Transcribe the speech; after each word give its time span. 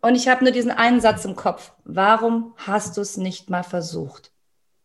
und 0.00 0.14
ich 0.14 0.28
habe 0.28 0.44
nur 0.44 0.52
diesen 0.52 0.70
einen 0.70 1.00
Satz 1.00 1.24
im 1.24 1.36
Kopf. 1.36 1.72
Warum 1.84 2.54
hast 2.56 2.96
du 2.96 3.00
es 3.00 3.16
nicht 3.16 3.50
mal 3.50 3.62
versucht? 3.62 4.32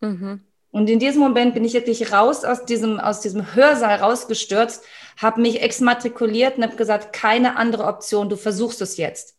Mhm. 0.01 0.41
Und 0.71 0.89
in 0.89 0.97
diesem 0.97 1.21
Moment 1.21 1.53
bin 1.53 1.63
ich 1.63 1.73
wirklich 1.73 2.11
raus 2.11 2.43
aus 2.43 2.65
diesem, 2.65 2.99
aus 2.99 3.21
diesem 3.21 3.53
Hörsaal 3.53 3.97
rausgestürzt, 3.97 4.83
habe 5.17 5.41
mich 5.41 5.61
exmatrikuliert 5.61 6.57
und 6.57 6.63
habe 6.63 6.75
gesagt, 6.75 7.13
keine 7.13 7.57
andere 7.57 7.85
Option, 7.85 8.27
du 8.27 8.35
versuchst 8.35 8.81
es 8.81 8.97
jetzt. 8.97 9.35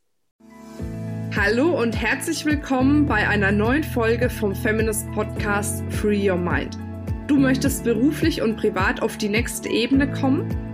Hallo 1.37 1.77
und 1.81 2.01
herzlich 2.01 2.45
willkommen 2.45 3.07
bei 3.07 3.27
einer 3.27 3.51
neuen 3.51 3.83
Folge 3.83 4.31
vom 4.31 4.55
Feminist 4.55 5.11
Podcast 5.11 5.83
Free 5.91 6.31
Your 6.31 6.37
Mind. 6.37 6.79
Du 7.27 7.37
möchtest 7.37 7.83
beruflich 7.83 8.41
und 8.41 8.57
privat 8.57 9.03
auf 9.03 9.17
die 9.17 9.29
nächste 9.29 9.69
Ebene 9.69 10.13
kommen? 10.13 10.74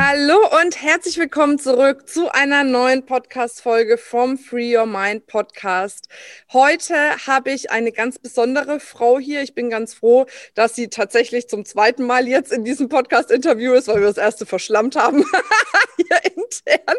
Hallo 0.00 0.38
und 0.62 0.80
herzlich 0.80 1.18
willkommen 1.18 1.58
zurück 1.58 2.08
zu 2.08 2.32
einer 2.32 2.62
neuen 2.62 3.04
Podcast-Folge 3.04 3.98
vom 3.98 4.38
Free 4.38 4.76
Your 4.76 4.86
Mind 4.86 5.26
Podcast. 5.26 6.08
Heute 6.52 6.94
habe 7.26 7.50
ich 7.50 7.72
eine 7.72 7.90
ganz 7.90 8.20
besondere 8.20 8.78
Frau 8.78 9.18
hier. 9.18 9.42
Ich 9.42 9.56
bin 9.56 9.70
ganz 9.70 9.94
froh, 9.94 10.26
dass 10.54 10.76
sie 10.76 10.86
tatsächlich 10.86 11.48
zum 11.48 11.64
zweiten 11.64 12.06
Mal 12.06 12.28
jetzt 12.28 12.52
in 12.52 12.64
diesem 12.64 12.88
Podcast-Interview 12.88 13.72
ist, 13.72 13.88
weil 13.88 13.96
wir 13.96 14.06
das 14.06 14.18
erste 14.18 14.46
verschlammt 14.46 14.94
haben 14.94 15.24
hier 15.96 16.20
intern. 16.26 16.96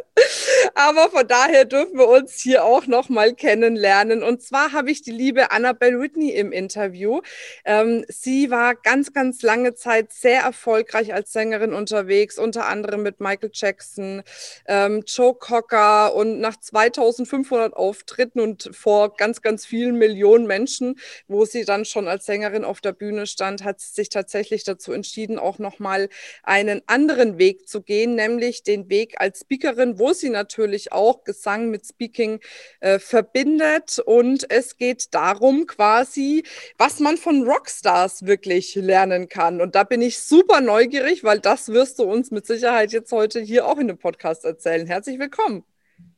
Aber 0.75 1.09
von 1.09 1.25
daher 1.25 1.63
dürfen 1.63 1.97
wir 1.97 2.09
uns 2.09 2.36
hier 2.41 2.66
auch 2.66 2.86
noch 2.86 3.08
mal 3.08 3.34
kennenlernen. 3.34 4.23
Und 4.23 4.41
zwar 4.41 4.73
habe 4.73 4.91
ich 4.91 5.02
die 5.02 5.11
liebe 5.11 5.52
Annabelle 5.52 6.02
Whitney 6.02 6.31
im 6.31 6.52
Interview. 6.52 7.22
Ähm, 7.63 8.03
sie 8.09 8.52
war 8.52 8.75
ganz, 8.75 9.14
ganz 9.14 9.42
lange 9.42 9.73
Zeit 9.75 10.11
sehr 10.11 10.42
erfolgreich 10.42 11.14
als 11.14 11.31
Sängerin 11.31 11.73
unterwegs, 11.73 12.38
unter 12.38 12.67
anderem 12.67 12.89
anderem 12.90 13.04
mit 13.04 13.20
Michael 13.20 13.52
Jackson, 13.54 14.23
ähm, 14.68 15.04
Joe 15.06 15.36
Cocker 15.36 16.16
und 16.16 16.40
nach 16.40 16.59
2500 16.59 17.73
Auftritten 17.73 18.40
und 18.40 18.70
vor 18.73 19.16
ganz, 19.16 19.42
ganz 19.42 19.66
vielen 19.66 19.95
Millionen 19.95 20.48
Menschen, 20.48 21.00
wo 21.28 21.45
sie 21.45 21.66
dann 21.66 21.86
schon 21.86 22.08
als 22.08 22.26
Sängerin 22.26 22.66
auf 22.66 22.82
der 22.82 22.94
Bühne 22.94 23.28
stand, 23.28 23.64
hat 23.64 23.80
sie 23.80 23.94
sich 23.94 24.10
tatsächlich 24.10 24.64
dazu 24.64 24.92
entschieden, 24.92 25.38
auch 25.38 25.60
nochmal 25.60 26.10
einen 26.44 26.82
anderen 26.88 27.38
Weg 27.38 27.67
zu 27.67 27.82
gehen, 27.82 28.16
nämlich 28.16 28.64
den 28.64 28.90
Weg 28.90 29.16
als 29.20 29.42
Speakerin, 29.42 30.00
wo 30.00 30.14
sie 30.14 30.30
natürlich 30.30 30.92
auch 30.92 31.23
Gesang 31.23 31.70
mit 31.70 31.86
Speaking 31.86 32.40
äh, 32.80 32.98
verbindet. 32.98 34.00
Und 34.00 34.50
es 34.50 34.78
geht 34.78 35.14
darum 35.14 35.67
quasi, 35.67 36.44
was 36.78 37.00
man 37.00 37.17
von 37.17 37.48
Rockstars 37.48 38.26
wirklich 38.26 38.73
lernen 38.76 39.30
kann. 39.30 39.62
Und 39.62 39.76
da 39.76 39.84
bin 39.84 40.02
ich 40.02 40.20
super 40.20 40.62
neugierig, 40.62 41.23
weil 41.23 41.40
das 41.40 41.70
wirst 41.70 42.00
du 42.00 42.04
uns 42.04 42.32
mit 42.32 42.48
Sicherheit 42.48 42.78
Sicherheit 42.80 42.94
jetzt 42.94 43.11
heute 43.11 43.41
hier 43.41 43.67
auch 43.67 43.77
in 43.77 43.88
dem 43.88 43.97
Podcast 43.97 44.45
erzählen. 44.45 44.88
Herzlich 44.88 45.19
willkommen. 45.19 45.63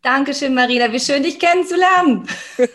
Dankeschön, 0.04 0.54
Marina. 0.54 0.92
Wie 0.92 1.00
schön, 1.00 1.24
dich 1.24 1.40
kennenzulernen. 1.40 2.28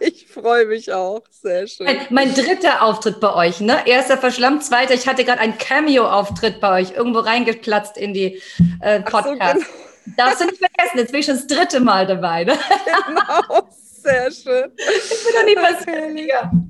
ich 0.00 0.26
freue 0.26 0.64
mich 0.66 0.92
auch. 0.92 1.22
Sehr 1.30 1.66
schön. 1.66 1.86
Mein, 1.86 1.98
mein, 2.08 2.34
dritter 2.34 2.82
Auftritt 2.82 3.20
bei 3.20 3.34
euch, 3.34 3.60
ne? 3.60 3.86
Erster 3.86 4.16
verschlammt, 4.16 4.64
zweiter. 4.64 4.94
Ich 4.94 5.06
hatte 5.06 5.24
gerade 5.24 5.40
einen 5.40 5.58
Cameo-Auftritt 5.58 6.60
bei 6.60 6.80
euch, 6.80 6.92
irgendwo 6.92 7.18
reingeplatzt 7.18 7.98
in 7.98 8.14
die 8.14 8.40
äh, 8.80 9.00
Podcast. 9.00 9.60
So, 9.60 9.66
genau. 9.66 10.16
Darfst 10.16 10.40
du 10.40 10.46
nicht 10.46 10.58
vergessen, 10.58 10.98
jetzt 10.98 11.12
bin 11.12 11.20
ich 11.20 11.26
schon 11.26 11.36
das 11.36 11.46
dritte 11.46 11.80
Mal 11.80 12.06
dabei. 12.06 12.44
Ne? 12.44 12.58
Genau, 13.06 13.68
sehr 14.02 14.30
schön. 14.30 14.72
Ich 14.76 15.24
bin 15.24 15.34
doch 15.34 15.44
nicht 15.44 15.56
was. 15.56 16.64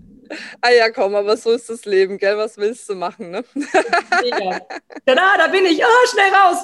Ah 0.61 0.71
ja, 0.71 0.91
komm, 0.91 1.15
aber 1.15 1.37
so 1.37 1.53
ist 1.53 1.71
das 1.71 1.85
Leben, 1.85 2.19
gell? 2.19 2.37
Was 2.37 2.57
willst 2.57 2.89
du 2.89 2.95
machen, 2.95 3.31
ne? 3.31 3.45
Ja. 4.25 4.61
Tada, 5.05 5.37
da 5.37 5.49
bin 5.49 5.67
ich. 5.67 5.83
Oh, 5.85 6.07
schnell 6.11 6.33
raus. 6.33 6.59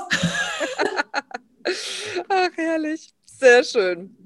Ach, 2.29 2.51
herrlich. 2.57 3.13
Sehr 3.25 3.65
schön. 3.65 4.17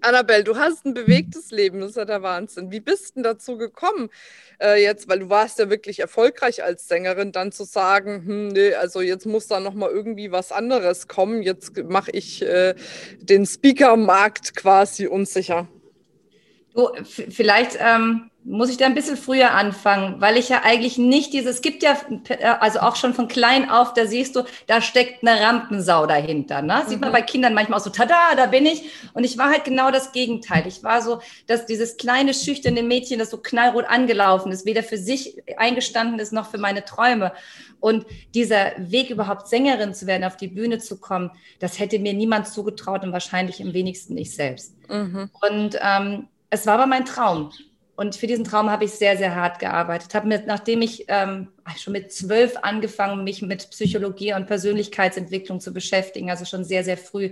Annabelle, 0.00 0.44
du 0.44 0.56
hast 0.56 0.84
ein 0.84 0.94
bewegtes 0.94 1.50
Leben, 1.50 1.80
das 1.80 1.90
ist 1.90 1.96
ja 1.96 2.04
der 2.04 2.22
Wahnsinn. 2.22 2.70
Wie 2.70 2.80
bist 2.80 3.10
du 3.10 3.14
denn 3.14 3.22
dazu 3.22 3.56
gekommen, 3.56 4.10
äh, 4.60 4.82
jetzt, 4.82 5.08
weil 5.08 5.20
du 5.20 5.30
warst 5.30 5.58
ja 5.58 5.70
wirklich 5.70 6.00
erfolgreich 6.00 6.62
als 6.62 6.88
Sängerin, 6.88 7.32
dann 7.32 7.52
zu 7.52 7.64
sagen, 7.64 8.24
hm, 8.26 8.48
nee, 8.48 8.74
also 8.74 9.00
jetzt 9.00 9.26
muss 9.26 9.46
da 9.48 9.60
nochmal 9.60 9.90
irgendwie 9.90 10.32
was 10.32 10.52
anderes 10.52 11.08
kommen, 11.08 11.42
jetzt 11.42 11.76
mache 11.84 12.10
ich 12.12 12.42
äh, 12.42 12.74
den 13.20 13.46
Speaker-Markt 13.46 14.54
quasi 14.54 15.06
unsicher. 15.06 15.68
Du, 16.74 16.90
vielleicht 17.04 17.78
ähm, 17.80 18.30
muss 18.48 18.70
ich 18.70 18.76
da 18.76 18.86
ein 18.86 18.94
bisschen 18.94 19.16
früher 19.16 19.52
anfangen, 19.52 20.20
weil 20.20 20.36
ich 20.36 20.48
ja 20.48 20.62
eigentlich 20.62 20.98
nicht 20.98 21.32
dieses, 21.32 21.56
es 21.56 21.62
gibt 21.62 21.82
ja, 21.82 21.96
äh, 22.28 22.44
also 22.60 22.78
auch 22.78 22.94
schon 22.94 23.12
von 23.12 23.26
klein 23.26 23.68
auf, 23.68 23.92
da 23.92 24.06
siehst 24.06 24.36
du, 24.36 24.44
da 24.68 24.80
steckt 24.80 25.26
eine 25.26 25.40
Rampensau 25.40 26.06
dahinter. 26.06 26.62
Ne? 26.62 26.84
Sieht 26.86 27.00
man 27.00 27.10
mhm. 27.10 27.14
bei 27.14 27.22
Kindern 27.22 27.54
manchmal 27.54 27.80
auch 27.80 27.84
so, 27.84 27.90
tada, 27.90 28.36
da 28.36 28.46
bin 28.46 28.64
ich. 28.64 28.84
Und 29.14 29.24
ich 29.24 29.36
war 29.36 29.50
halt 29.50 29.64
genau 29.64 29.90
das 29.90 30.12
Gegenteil. 30.12 30.64
Ich 30.68 30.84
war 30.84 31.02
so, 31.02 31.20
dass 31.48 31.66
dieses 31.66 31.96
kleine, 31.96 32.34
schüchterne 32.34 32.84
Mädchen, 32.84 33.18
das 33.18 33.30
so 33.30 33.38
knallrot 33.38 33.86
angelaufen 33.86 34.52
ist, 34.52 34.64
weder 34.64 34.84
für 34.84 34.98
sich 34.98 35.42
eingestanden 35.56 36.20
ist, 36.20 36.32
noch 36.32 36.48
für 36.48 36.58
meine 36.58 36.84
Träume. 36.84 37.32
Und 37.80 38.06
dieser 38.34 38.72
Weg 38.78 39.10
überhaupt 39.10 39.48
Sängerin 39.48 39.92
zu 39.92 40.06
werden, 40.06 40.22
auf 40.22 40.36
die 40.36 40.48
Bühne 40.48 40.78
zu 40.78 41.00
kommen, 41.00 41.32
das 41.58 41.80
hätte 41.80 41.98
mir 41.98 42.14
niemand 42.14 42.46
zugetraut 42.46 43.02
und 43.02 43.12
wahrscheinlich 43.12 43.60
im 43.60 43.74
wenigsten 43.74 44.16
ich 44.16 44.34
selbst. 44.34 44.76
Mhm. 44.88 45.30
Und 45.40 45.78
ähm, 45.82 46.28
es 46.48 46.64
war 46.66 46.74
aber 46.74 46.86
mein 46.86 47.04
Traum. 47.04 47.50
Und 47.96 48.14
für 48.14 48.26
diesen 48.26 48.44
Traum 48.44 48.70
habe 48.70 48.84
ich 48.84 48.92
sehr, 48.92 49.16
sehr 49.16 49.34
hart 49.34 49.58
gearbeitet. 49.58 50.14
Habe 50.14 50.28
mir, 50.28 50.42
nachdem 50.46 50.82
ich 50.82 51.06
ähm, 51.08 51.48
schon 51.78 51.94
mit 51.94 52.12
zwölf 52.12 52.58
angefangen, 52.60 53.24
mich 53.24 53.40
mit 53.40 53.70
Psychologie 53.70 54.34
und 54.34 54.46
Persönlichkeitsentwicklung 54.46 55.60
zu 55.60 55.72
beschäftigen, 55.72 56.30
also 56.30 56.44
schon 56.44 56.62
sehr, 56.62 56.84
sehr 56.84 56.98
früh 56.98 57.30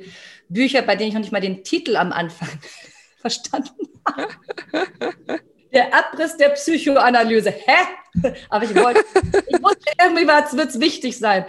Bücher, 0.49 0.81
bei 0.81 0.97
denen 0.97 1.09
ich 1.09 1.15
noch 1.15 1.21
nicht 1.21 1.33
mal 1.33 1.43
den 1.43 1.65
Titel 1.65 1.97
am 1.97 2.13
Anfang 2.13 2.49
verstanden 3.21 3.91
habe. 4.07 5.41
Der 5.71 5.95
Abriss 5.95 6.37
der 6.39 6.51
Psychoanalyse. 6.51 7.51
Hä? 7.51 8.33
Aber 8.49 8.65
ich 8.65 8.75
wollte, 8.75 9.05
ich 9.47 9.63
wusste 9.63 9.93
irgendwie, 10.01 10.27
was 10.27 10.57
wird 10.57 10.71
es 10.71 10.81
wichtig 10.81 11.19
sein. 11.19 11.45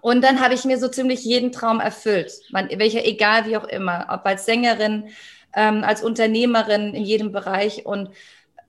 Und 0.00 0.22
dann 0.22 0.40
habe 0.40 0.54
ich 0.54 0.64
mir 0.64 0.78
so 0.78 0.88
ziemlich 0.88 1.24
jeden 1.24 1.52
Traum 1.52 1.78
erfüllt, 1.78 2.32
welcher, 2.50 3.04
egal 3.04 3.46
wie 3.46 3.56
auch 3.56 3.64
immer, 3.64 4.06
ob 4.10 4.26
als 4.26 4.44
Sängerin, 4.44 5.10
ähm, 5.56 5.82
als 5.82 6.02
Unternehmerin 6.02 6.94
in 6.94 7.04
jedem 7.04 7.32
Bereich. 7.32 7.84
Und 7.84 8.10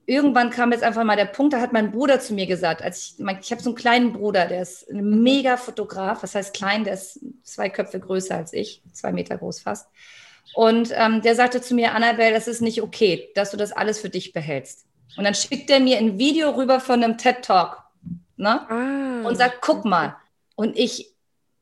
irgendwann 0.06 0.50
kam 0.50 0.72
jetzt 0.72 0.82
einfach 0.82 1.04
mal 1.04 1.16
der 1.16 1.26
Punkt, 1.26 1.52
da 1.52 1.60
hat 1.60 1.72
mein 1.72 1.92
Bruder 1.92 2.18
zu 2.18 2.34
mir 2.34 2.46
gesagt, 2.46 2.82
als 2.82 3.14
ich, 3.18 3.22
mein, 3.22 3.38
ich 3.40 3.52
habe 3.52 3.62
so 3.62 3.70
einen 3.70 3.76
kleinen 3.76 4.12
Bruder, 4.14 4.46
der 4.46 4.62
ist 4.62 4.90
ein 4.90 5.22
mega 5.22 5.56
Fotograf, 5.56 6.22
was 6.22 6.34
heißt 6.34 6.54
klein, 6.54 6.82
der 6.82 6.94
ist 6.94 7.20
zwei 7.44 7.68
Köpfe 7.68 8.00
größer 8.00 8.34
als 8.34 8.52
ich, 8.52 8.82
zwei 8.92 9.12
Meter 9.12 9.36
groß 9.36 9.60
fast. 9.60 9.88
Und 10.54 10.90
ähm, 10.96 11.20
der 11.20 11.34
sagte 11.34 11.60
zu 11.60 11.74
mir, 11.74 11.94
Annabelle, 11.94 12.32
das 12.32 12.48
ist 12.48 12.62
nicht 12.62 12.82
okay, 12.82 13.28
dass 13.34 13.50
du 13.50 13.58
das 13.58 13.70
alles 13.70 14.00
für 14.00 14.08
dich 14.08 14.32
behältst. 14.32 14.86
Und 15.16 15.24
dann 15.24 15.34
schickt 15.34 15.68
er 15.70 15.78
mir 15.78 15.98
ein 15.98 16.18
Video 16.18 16.50
rüber 16.50 16.80
von 16.80 17.04
einem 17.04 17.18
TED 17.18 17.42
Talk 17.42 17.82
ne? 18.36 18.66
Ah. 18.70 19.28
und 19.28 19.36
sagt, 19.36 19.58
guck 19.60 19.84
mal. 19.84 20.16
Und 20.56 20.78
ich 20.78 21.14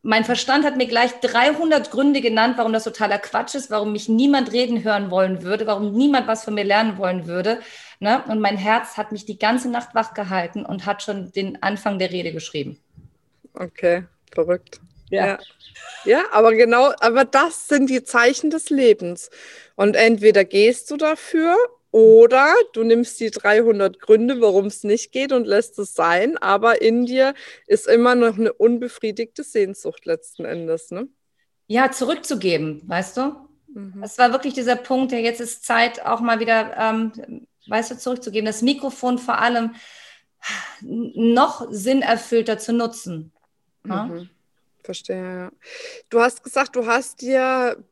mein 0.07 0.25
Verstand 0.25 0.65
hat 0.65 0.77
mir 0.77 0.87
gleich 0.87 1.19
300 1.19 1.91
Gründe 1.91 2.21
genannt, 2.21 2.55
warum 2.59 2.73
das 2.73 2.85
totaler 2.85 3.19
Quatsch 3.19 3.57
ist, 3.57 3.71
warum 3.71 3.91
mich 3.91 4.09
niemand 4.09 4.53
reden 4.53 4.85
hören 4.85 5.11
wollen 5.11 5.43
würde, 5.43 5.67
warum 5.67 5.93
niemand 5.93 6.29
was 6.29 6.45
von 6.45 6.55
mir 6.55 6.63
lernen 6.63 6.97
wollen 6.97 7.27
würde. 7.27 7.59
Ne? 7.99 8.23
Und 8.29 8.39
mein 8.39 8.57
Herz 8.57 8.97
hat 8.97 9.11
mich 9.11 9.27
die 9.27 9.37
ganze 9.37 9.69
Nacht 9.69 9.97
wach 9.97 10.15
gehalten 10.15 10.65
und 10.65 10.87
hat 10.87 11.03
schon 11.03 11.33
den 11.33 11.61
Anfang 11.61 11.99
der 11.99 12.13
Rede 12.13 12.33
geschrieben. 12.33 12.79
Okay, 13.55 14.05
verrückt. 14.33 14.81
Ja. 15.11 15.27
ja. 15.27 15.39
ja. 16.05 16.25
aber 16.31 16.55
genau, 16.55 16.93
aber 17.01 17.25
das 17.25 17.67
sind 17.67 17.91
die 17.91 18.05
Zeichen 18.05 18.51
des 18.51 18.71
Lebens. 18.71 19.31
Und 19.75 19.97
entweder 19.97 20.45
gehst 20.45 20.89
du 20.93 20.97
dafür 20.97 21.57
oder 21.97 22.55
du 22.75 22.85
nimmst 22.85 23.19
die 23.21 23.31
300 23.31 23.99
Gründe, 23.99 24.39
warum 24.43 24.67
es 24.67 24.85
nicht 24.85 25.13
geht 25.13 25.33
und 25.33 25.47
lässt 25.47 25.79
es 25.79 25.95
sein, 25.95 26.37
aber 26.37 26.83
in 26.83 27.07
dir 27.07 27.33
ist 27.67 27.89
immer 27.89 28.15
noch 28.15 28.37
eine 28.37 28.53
unbefriedigte 28.53 29.43
Sehnsucht 29.43 30.05
letzten 30.05 30.45
Endes, 30.45 30.91
ne? 30.91 31.09
Ja, 31.69 31.91
zurückzugeben, 31.91 32.83
weißt 32.85 33.17
du? 33.17 33.49
Mhm. 33.69 34.03
Es 34.03 34.19
war 34.19 34.31
wirklich 34.31 34.53
dieser 34.53 34.77
Punkt, 34.77 35.11
ja, 35.11 35.19
jetzt 35.19 35.41
ist 35.41 35.65
Zeit, 35.65 36.05
auch 36.05 36.21
mal 36.21 36.39
wieder, 36.39 36.77
ähm, 36.77 37.47
weißt 37.67 37.93
du, 37.93 37.97
zurückzugeben, 37.97 38.45
das 38.45 38.61
Mikrofon 38.61 39.17
vor 39.17 39.39
allem 39.39 39.75
noch 40.83 41.67
sinnerfüllter 41.71 42.59
zu 42.59 42.75
nutzen. 42.75 43.33
Mhm. 43.85 44.29
Verstehe, 44.83 45.17
ja. 45.17 45.51
Du 46.11 46.21
hast 46.21 46.45
gesagt, 46.45 46.77
du 46.77 46.87
hast 46.87 47.23
dir 47.23 47.83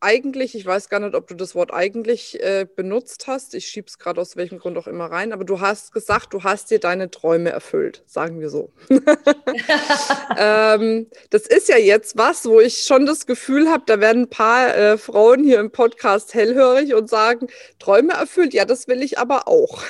eigentlich, 0.00 0.54
ich 0.54 0.64
weiß 0.64 0.88
gar 0.88 1.00
nicht, 1.00 1.14
ob 1.14 1.26
du 1.26 1.34
das 1.34 1.54
Wort 1.54 1.72
eigentlich 1.72 2.42
äh, 2.42 2.66
benutzt 2.76 3.26
hast. 3.26 3.54
Ich 3.54 3.66
schiebe 3.66 3.86
es 3.88 3.98
gerade 3.98 4.20
aus 4.20 4.36
welchem 4.36 4.58
Grund 4.58 4.78
auch 4.78 4.86
immer 4.86 5.06
rein, 5.06 5.32
aber 5.32 5.44
du 5.44 5.60
hast 5.60 5.92
gesagt, 5.92 6.32
du 6.32 6.44
hast 6.44 6.70
dir 6.70 6.78
deine 6.78 7.10
Träume 7.10 7.50
erfüllt, 7.50 8.02
sagen 8.06 8.40
wir 8.40 8.50
so. 8.50 8.72
ähm, 10.38 11.06
das 11.30 11.46
ist 11.46 11.68
ja 11.68 11.78
jetzt 11.78 12.16
was, 12.16 12.44
wo 12.46 12.60
ich 12.60 12.82
schon 12.84 13.06
das 13.06 13.26
Gefühl 13.26 13.68
habe, 13.68 13.84
da 13.86 14.00
werden 14.00 14.22
ein 14.22 14.30
paar 14.30 14.76
äh, 14.76 14.98
Frauen 14.98 15.44
hier 15.44 15.60
im 15.60 15.70
Podcast 15.70 16.34
hellhörig 16.34 16.94
und 16.94 17.08
sagen, 17.08 17.48
Träume 17.78 18.12
erfüllt, 18.12 18.54
ja, 18.54 18.64
das 18.64 18.88
will 18.88 19.02
ich 19.02 19.18
aber 19.18 19.48
auch. 19.48 19.82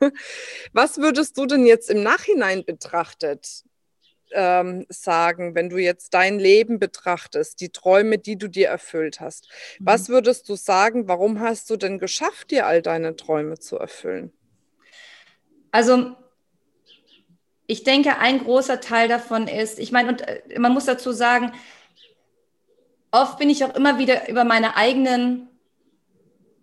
was 0.72 0.98
würdest 0.98 1.38
du 1.38 1.46
denn 1.46 1.66
jetzt 1.66 1.90
im 1.90 2.02
Nachhinein 2.02 2.64
betrachtet 2.64 3.64
ähm, 4.34 4.84
sagen, 4.88 5.54
wenn 5.54 5.70
du 5.70 5.78
jetzt 5.78 6.14
dein 6.14 6.38
Leben 6.38 6.78
betrachtest, 6.78 7.60
die 7.60 7.70
Träume, 7.70 8.18
die 8.18 8.36
du 8.36 8.48
dir 8.48 8.68
erfüllt 8.68 9.20
hast? 9.20 9.48
Mhm. 9.78 9.86
Was 9.86 10.08
würdest 10.08 10.48
du 10.48 10.56
sagen, 10.56 11.08
warum 11.08 11.40
hast 11.40 11.70
du 11.70 11.76
denn 11.76 11.98
geschafft, 11.98 12.50
dir 12.50 12.66
all 12.66 12.82
deine 12.82 13.16
Träume 13.16 13.58
zu 13.58 13.78
erfüllen? 13.78 14.32
Also 15.70 16.14
ich 17.66 17.82
denke, 17.84 18.18
ein 18.18 18.44
großer 18.44 18.80
Teil 18.80 19.08
davon 19.08 19.48
ist, 19.48 19.78
ich 19.78 19.90
meine, 19.90 20.10
und 20.10 20.20
äh, 20.22 20.58
man 20.58 20.72
muss 20.72 20.84
dazu 20.84 21.12
sagen, 21.12 21.52
oft 23.10 23.38
bin 23.38 23.48
ich 23.48 23.64
auch 23.64 23.74
immer 23.74 23.98
wieder 23.98 24.28
über 24.28 24.44
meine 24.44 24.76
eigenen 24.76 25.48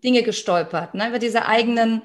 Dinge 0.03 0.24
gestolpert, 0.24 0.94
ne? 0.94 1.09
über 1.09 1.19
diese 1.19 1.45
eigenen 1.45 2.03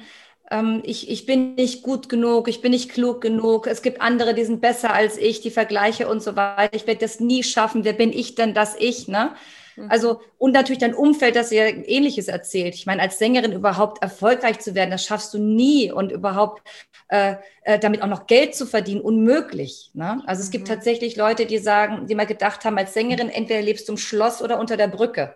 ich, 0.84 1.10
ich 1.10 1.26
bin 1.26 1.56
nicht 1.56 1.82
gut 1.82 2.08
genug, 2.08 2.46
ich 2.46 2.62
bin 2.62 2.70
nicht 2.70 2.92
klug 2.92 3.20
genug, 3.20 3.66
es 3.66 3.82
gibt 3.82 4.00
andere, 4.00 4.32
die 4.32 4.44
sind 4.44 4.60
besser 4.60 4.94
als 4.94 5.18
ich, 5.18 5.40
die 5.40 5.50
Vergleiche 5.50 6.08
und 6.08 6.22
so 6.22 6.36
weiter. 6.36 6.76
Ich 6.76 6.86
werde 6.86 7.00
das 7.00 7.18
nie 7.18 7.42
schaffen. 7.42 7.84
Wer 7.84 7.94
bin 7.94 8.12
ich 8.12 8.36
denn, 8.36 8.54
dass 8.54 8.76
ich? 8.78 9.08
Ne? 9.08 9.32
Mhm. 9.76 9.90
Also, 9.90 10.20
und 10.38 10.52
natürlich 10.52 10.78
dein 10.78 10.94
Umfeld, 10.94 11.36
das 11.36 11.50
dir 11.50 11.66
Ähnliches 11.88 12.28
erzählt. 12.28 12.74
Ich 12.74 12.86
meine, 12.86 13.02
als 13.02 13.18
Sängerin 13.18 13.52
überhaupt 13.52 14.02
erfolgreich 14.02 14.58
zu 14.60 14.74
werden, 14.74 14.90
das 14.90 15.04
schaffst 15.04 15.34
du 15.34 15.38
nie 15.38 15.90
und 15.90 16.12
überhaupt 16.12 16.62
äh, 17.08 17.36
äh, 17.62 17.78
damit 17.78 18.02
auch 18.02 18.08
noch 18.08 18.26
Geld 18.26 18.54
zu 18.54 18.66
verdienen, 18.66 19.00
unmöglich. 19.00 19.90
Ne? 19.94 20.22
Also 20.26 20.42
es 20.42 20.48
mhm. 20.48 20.52
gibt 20.52 20.68
tatsächlich 20.68 21.16
Leute, 21.16 21.46
die 21.46 21.58
sagen, 21.58 22.06
die 22.06 22.14
mal 22.14 22.26
gedacht 22.26 22.64
haben, 22.64 22.78
als 22.78 22.94
Sängerin, 22.94 23.28
entweder 23.28 23.62
lebst 23.62 23.88
du 23.88 23.92
im 23.92 23.98
Schloss 23.98 24.42
oder 24.42 24.58
unter 24.58 24.76
der 24.76 24.88
Brücke. 24.88 25.34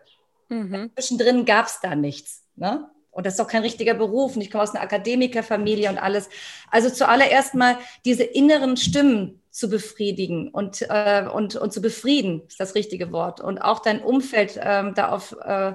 Mhm. 0.48 0.90
Zwischendrin 0.94 1.44
gab 1.44 1.66
es 1.66 1.80
da 1.80 1.94
nichts. 1.94 2.44
Ne? 2.56 2.88
Und 3.10 3.26
das 3.26 3.34
ist 3.34 3.40
doch 3.40 3.48
kein 3.48 3.62
richtiger 3.62 3.94
Beruf. 3.94 4.36
Und 4.36 4.42
ich 4.42 4.50
komme 4.50 4.62
aus 4.62 4.74
einer 4.74 4.82
Akademikerfamilie 4.84 5.88
und 5.88 5.98
alles. 5.98 6.28
Also 6.70 6.90
zuallererst 6.90 7.54
mal 7.54 7.78
diese 8.04 8.24
inneren 8.24 8.76
Stimmen 8.76 9.42
zu 9.50 9.68
befriedigen 9.68 10.48
und, 10.48 10.82
äh, 10.88 11.26
und, 11.32 11.56
und 11.56 11.72
zu 11.72 11.82
befrieden, 11.82 12.42
ist 12.46 12.60
das 12.60 12.74
richtige 12.74 13.12
Wort. 13.12 13.40
Und 13.40 13.58
auch 13.58 13.80
dein 13.80 14.00
Umfeld 14.00 14.56
äh, 14.56 14.92
da 14.92 15.08
auf, 15.08 15.36
äh, 15.42 15.74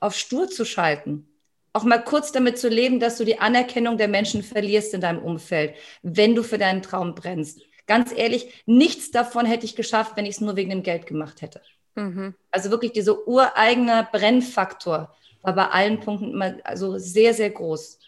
auf 0.00 0.14
stur 0.14 0.48
zu 0.48 0.64
schalten. 0.64 1.28
Auch 1.72 1.84
mal 1.84 2.02
kurz 2.02 2.32
damit 2.32 2.58
zu 2.58 2.68
leben, 2.68 3.00
dass 3.00 3.18
du 3.18 3.24
die 3.24 3.40
Anerkennung 3.40 3.98
der 3.98 4.08
Menschen 4.08 4.42
verlierst 4.42 4.94
in 4.94 5.00
deinem 5.00 5.22
Umfeld, 5.22 5.74
wenn 6.02 6.34
du 6.34 6.42
für 6.42 6.58
deinen 6.58 6.82
Traum 6.82 7.14
brennst. 7.14 7.60
Ganz 7.86 8.12
ehrlich, 8.12 8.62
nichts 8.66 9.10
davon 9.10 9.46
hätte 9.46 9.64
ich 9.64 9.76
geschafft, 9.76 10.12
wenn 10.16 10.26
ich 10.26 10.36
es 10.36 10.40
nur 10.40 10.56
wegen 10.56 10.70
dem 10.70 10.82
Geld 10.82 11.06
gemacht 11.06 11.42
hätte. 11.42 11.60
Mhm. 11.94 12.34
Also 12.50 12.70
wirklich 12.70 12.92
dieser 12.92 13.26
ureigene 13.26 14.06
Brennfaktor 14.12 15.14
war 15.48 15.54
bei 15.54 15.68
allen 15.68 16.00
Punkten 16.00 16.32
immer 16.32 16.54
also 16.64 16.98
sehr, 16.98 17.32
sehr 17.32 17.50
groß. 17.50 17.98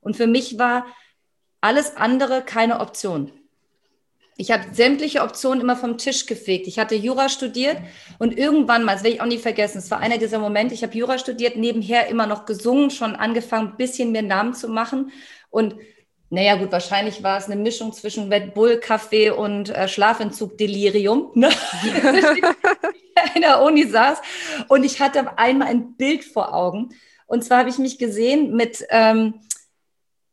Und 0.00 0.16
für 0.16 0.26
mich 0.26 0.58
war 0.58 0.86
alles 1.60 1.96
andere 1.96 2.42
keine 2.42 2.80
Option. 2.80 3.32
Ich 4.38 4.50
habe 4.50 4.64
sämtliche 4.72 5.22
Optionen 5.22 5.62
immer 5.62 5.76
vom 5.76 5.96
Tisch 5.98 6.26
gefegt. 6.26 6.66
Ich 6.66 6.78
hatte 6.78 6.94
Jura 6.94 7.28
studiert 7.28 7.78
und 8.18 8.36
irgendwann 8.36 8.84
mal, 8.84 8.94
das 8.94 9.02
werde 9.02 9.16
ich 9.16 9.22
auch 9.22 9.26
nie 9.26 9.38
vergessen, 9.38 9.78
es 9.78 9.90
war 9.90 9.98
einer 9.98 10.18
dieser 10.18 10.38
Momente, 10.38 10.74
ich 10.74 10.82
habe 10.82 10.96
Jura 10.96 11.18
studiert, 11.18 11.56
nebenher 11.56 12.08
immer 12.08 12.26
noch 12.26 12.44
gesungen, 12.44 12.90
schon 12.90 13.16
angefangen, 13.16 13.70
ein 13.70 13.76
bisschen 13.76 14.12
mehr 14.12 14.22
Namen 14.22 14.54
zu 14.54 14.68
machen. 14.68 15.10
Und 15.48 15.76
naja, 16.28 16.56
gut, 16.56 16.72
wahrscheinlich 16.72 17.22
war 17.22 17.38
es 17.38 17.46
eine 17.46 17.56
Mischung 17.56 17.92
zwischen 17.92 18.32
Red 18.32 18.54
Bull, 18.54 18.78
Kaffee 18.78 19.30
und 19.30 19.70
äh, 19.70 19.88
Schlafentzug, 19.88 20.58
Delirium. 20.58 21.30
Ne? 21.34 21.50
in 23.34 23.42
der 23.42 23.62
Uni 23.62 23.86
saß 23.86 24.18
und 24.68 24.84
ich 24.84 25.00
hatte 25.00 25.38
einmal 25.38 25.68
ein 25.68 25.94
Bild 25.96 26.24
vor 26.24 26.54
Augen. 26.54 26.90
Und 27.26 27.44
zwar 27.44 27.58
habe 27.58 27.68
ich 27.68 27.78
mich 27.78 27.98
gesehen 27.98 28.54
mit 28.54 28.84
ähm, 28.90 29.40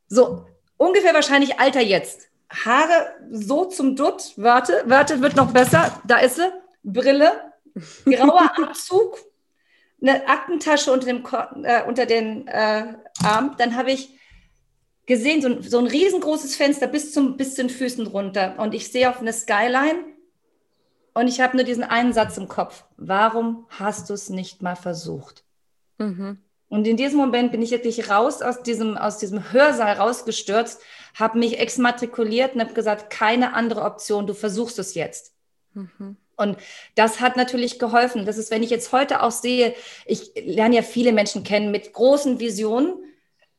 so 0.08 0.46
ungefähr 0.76 1.14
wahrscheinlich 1.14 1.58
Alter 1.58 1.80
jetzt. 1.80 2.28
Haare 2.50 3.14
so 3.30 3.64
zum 3.64 3.96
Dutt. 3.96 4.32
Warte, 4.36 4.84
warte, 4.86 5.20
wird 5.20 5.36
noch 5.36 5.52
besser. 5.52 6.00
Da 6.06 6.18
ist 6.18 6.36
sie. 6.36 6.52
Brille, 6.84 7.32
grauer 8.04 8.50
Anzug, 8.56 9.18
eine 10.00 10.28
Aktentasche 10.28 10.92
unter, 10.92 11.06
dem, 11.06 11.24
äh, 11.64 11.82
unter 11.84 12.06
den 12.06 12.46
äh, 12.46 12.94
Arm. 13.22 13.56
Dann 13.58 13.74
habe 13.74 13.90
ich 13.90 14.18
gesehen, 15.06 15.42
so 15.42 15.48
ein, 15.48 15.62
so 15.62 15.78
ein 15.78 15.86
riesengroßes 15.86 16.56
Fenster 16.56 16.86
bis, 16.86 17.12
zum, 17.12 17.36
bis 17.36 17.54
zu 17.54 17.62
den 17.62 17.70
Füßen 17.70 18.06
runter. 18.06 18.54
Und 18.58 18.74
ich 18.74 18.90
sehe 18.90 19.10
auf 19.10 19.20
eine 19.20 19.32
Skyline 19.32 20.04
und 21.12 21.28
ich 21.28 21.40
habe 21.40 21.56
nur 21.56 21.64
diesen 21.64 21.84
einen 21.84 22.12
Satz 22.12 22.36
im 22.36 22.48
Kopf. 22.48 22.84
Warum 22.96 23.66
hast 23.68 24.10
du 24.10 24.14
es 24.14 24.30
nicht 24.30 24.62
mal 24.62 24.76
versucht? 24.76 25.44
Mhm. 25.98 26.38
Und 26.68 26.86
in 26.86 26.96
diesem 26.96 27.18
Moment 27.18 27.52
bin 27.52 27.62
ich 27.62 27.70
wirklich 27.70 28.10
raus 28.10 28.42
aus 28.42 28.62
diesem, 28.62 28.96
aus 28.96 29.18
diesem 29.18 29.52
Hörsaal 29.52 29.96
rausgestürzt, 29.96 30.80
habe 31.14 31.38
mich 31.38 31.58
exmatrikuliert 31.60 32.54
und 32.54 32.60
habe 32.60 32.74
gesagt, 32.74 33.10
keine 33.10 33.54
andere 33.54 33.82
Option, 33.82 34.26
du 34.26 34.34
versuchst 34.34 34.78
es 34.78 34.94
jetzt. 34.94 35.34
Mhm. 35.74 36.16
Und 36.36 36.56
das 36.96 37.20
hat 37.20 37.36
natürlich 37.36 37.78
geholfen. 37.78 38.26
Das 38.26 38.38
ist, 38.38 38.50
wenn 38.50 38.64
ich 38.64 38.70
jetzt 38.70 38.90
heute 38.90 39.22
auch 39.22 39.30
sehe, 39.30 39.74
ich 40.04 40.32
lerne 40.34 40.76
ja 40.76 40.82
viele 40.82 41.12
Menschen 41.12 41.44
kennen 41.44 41.70
mit 41.70 41.92
großen 41.92 42.40
Visionen. 42.40 42.96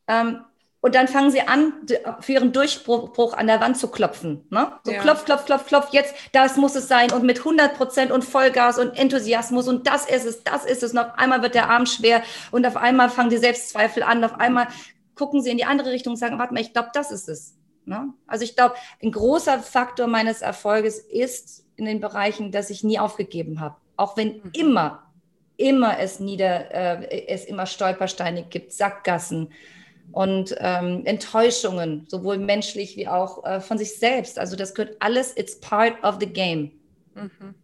Ähm, 0.07 0.41
und 0.85 0.93
dann 0.93 1.07
fangen 1.07 1.31
sie 1.31 1.41
an, 1.41 1.73
für 2.19 2.33
ihren 2.33 2.53
Durchbruch 2.53 3.33
an 3.33 3.47
der 3.47 3.59
Wand 3.59 3.75
zu 3.75 3.87
klopfen. 3.87 4.45
Ne? 4.51 4.71
So 4.83 4.91
ja. 4.91 5.01
klopf, 5.01 5.25
klopf, 5.25 5.45
klopf, 5.45 5.65
klopf, 5.65 5.87
jetzt, 5.93 6.13
das 6.31 6.57
muss 6.57 6.75
es 6.75 6.87
sein 6.87 7.11
und 7.11 7.23
mit 7.23 7.39
100 7.39 7.73
Prozent 7.73 8.11
und 8.11 8.23
Vollgas 8.23 8.77
und 8.77 8.95
Enthusiasmus 8.95 9.67
und 9.67 9.87
das 9.87 10.05
ist 10.05 10.27
es, 10.27 10.43
das 10.43 10.63
ist 10.63 10.83
es. 10.83 10.91
Und 10.91 10.99
auf 10.99 11.17
einmal 11.17 11.41
wird 11.41 11.55
der 11.55 11.71
Arm 11.71 11.87
schwer 11.87 12.21
und 12.51 12.67
auf 12.67 12.77
einmal 12.77 13.09
fangen 13.09 13.31
die 13.31 13.37
Selbstzweifel 13.37 14.03
an, 14.03 14.23
auf 14.23 14.39
einmal 14.39 14.67
gucken 15.15 15.41
sie 15.41 15.49
in 15.49 15.57
die 15.57 15.65
andere 15.65 15.89
Richtung 15.89 16.13
und 16.13 16.17
sagen, 16.17 16.37
warte 16.37 16.53
mal, 16.53 16.59
ich 16.59 16.71
glaube, 16.71 16.89
das 16.93 17.09
ist 17.09 17.29
es. 17.29 17.55
Ne? 17.85 18.13
Also 18.27 18.43
ich 18.43 18.55
glaube, 18.55 18.75
ein 19.01 19.11
großer 19.11 19.63
Faktor 19.63 20.05
meines 20.05 20.43
Erfolges 20.43 20.99
ist 20.99 21.65
in 21.77 21.85
den 21.85 21.99
Bereichen, 21.99 22.51
dass 22.51 22.69
ich 22.69 22.83
nie 22.83 22.99
aufgegeben 22.99 23.59
habe. 23.59 23.77
Auch 23.97 24.17
wenn 24.17 24.33
mhm. 24.33 24.51
immer, 24.53 25.11
immer 25.57 25.97
es 25.97 26.19
nieder, 26.19 27.01
äh, 27.01 27.27
es 27.27 27.43
immer 27.45 27.65
Stolpersteine 27.65 28.43
gibt, 28.43 28.71
Sackgassen, 28.71 29.51
und 30.11 30.55
ähm, 30.59 31.01
Enttäuschungen, 31.05 32.05
sowohl 32.07 32.37
menschlich 32.37 32.95
wie 32.97 33.07
auch 33.07 33.43
äh, 33.45 33.59
von 33.59 33.77
sich 33.77 33.97
selbst. 33.97 34.39
Also 34.39 34.55
das 34.55 34.73
gehört 34.73 34.97
alles, 34.99 35.35
it's 35.37 35.59
part 35.59 36.01
of 36.03 36.17
the 36.19 36.27
game. 36.27 36.71
Mhm. 37.15 37.55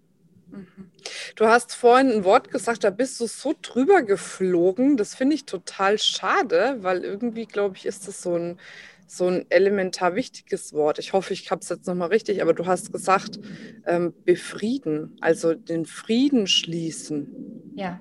Mhm. 0.51 0.91
Du 1.35 1.47
hast 1.47 1.73
vorhin 1.73 2.11
ein 2.11 2.23
Wort 2.23 2.51
gesagt, 2.51 2.83
da 2.83 2.89
bist 2.89 3.19
du 3.19 3.27
so 3.27 3.53
drüber 3.61 4.01
geflogen. 4.03 4.97
Das 4.97 5.15
finde 5.15 5.35
ich 5.35 5.45
total 5.45 5.97
schade, 5.97 6.77
weil 6.81 7.03
irgendwie, 7.03 7.45
glaube 7.45 7.77
ich, 7.77 7.85
ist 7.85 8.07
das 8.07 8.21
so 8.21 8.35
ein, 8.35 8.59
so 9.07 9.27
ein 9.27 9.45
elementar 9.49 10.15
wichtiges 10.15 10.73
Wort. 10.73 10.99
Ich 10.99 11.13
hoffe, 11.13 11.33
ich 11.33 11.49
habe 11.51 11.61
es 11.61 11.69
jetzt 11.69 11.87
nochmal 11.87 12.09
richtig, 12.09 12.41
aber 12.41 12.53
du 12.53 12.65
hast 12.65 12.91
gesagt, 12.91 13.39
ähm, 13.85 14.13
befrieden, 14.25 15.17
also 15.21 15.53
den 15.53 15.85
Frieden 15.85 16.47
schließen. 16.47 17.73
Ja. 17.75 17.99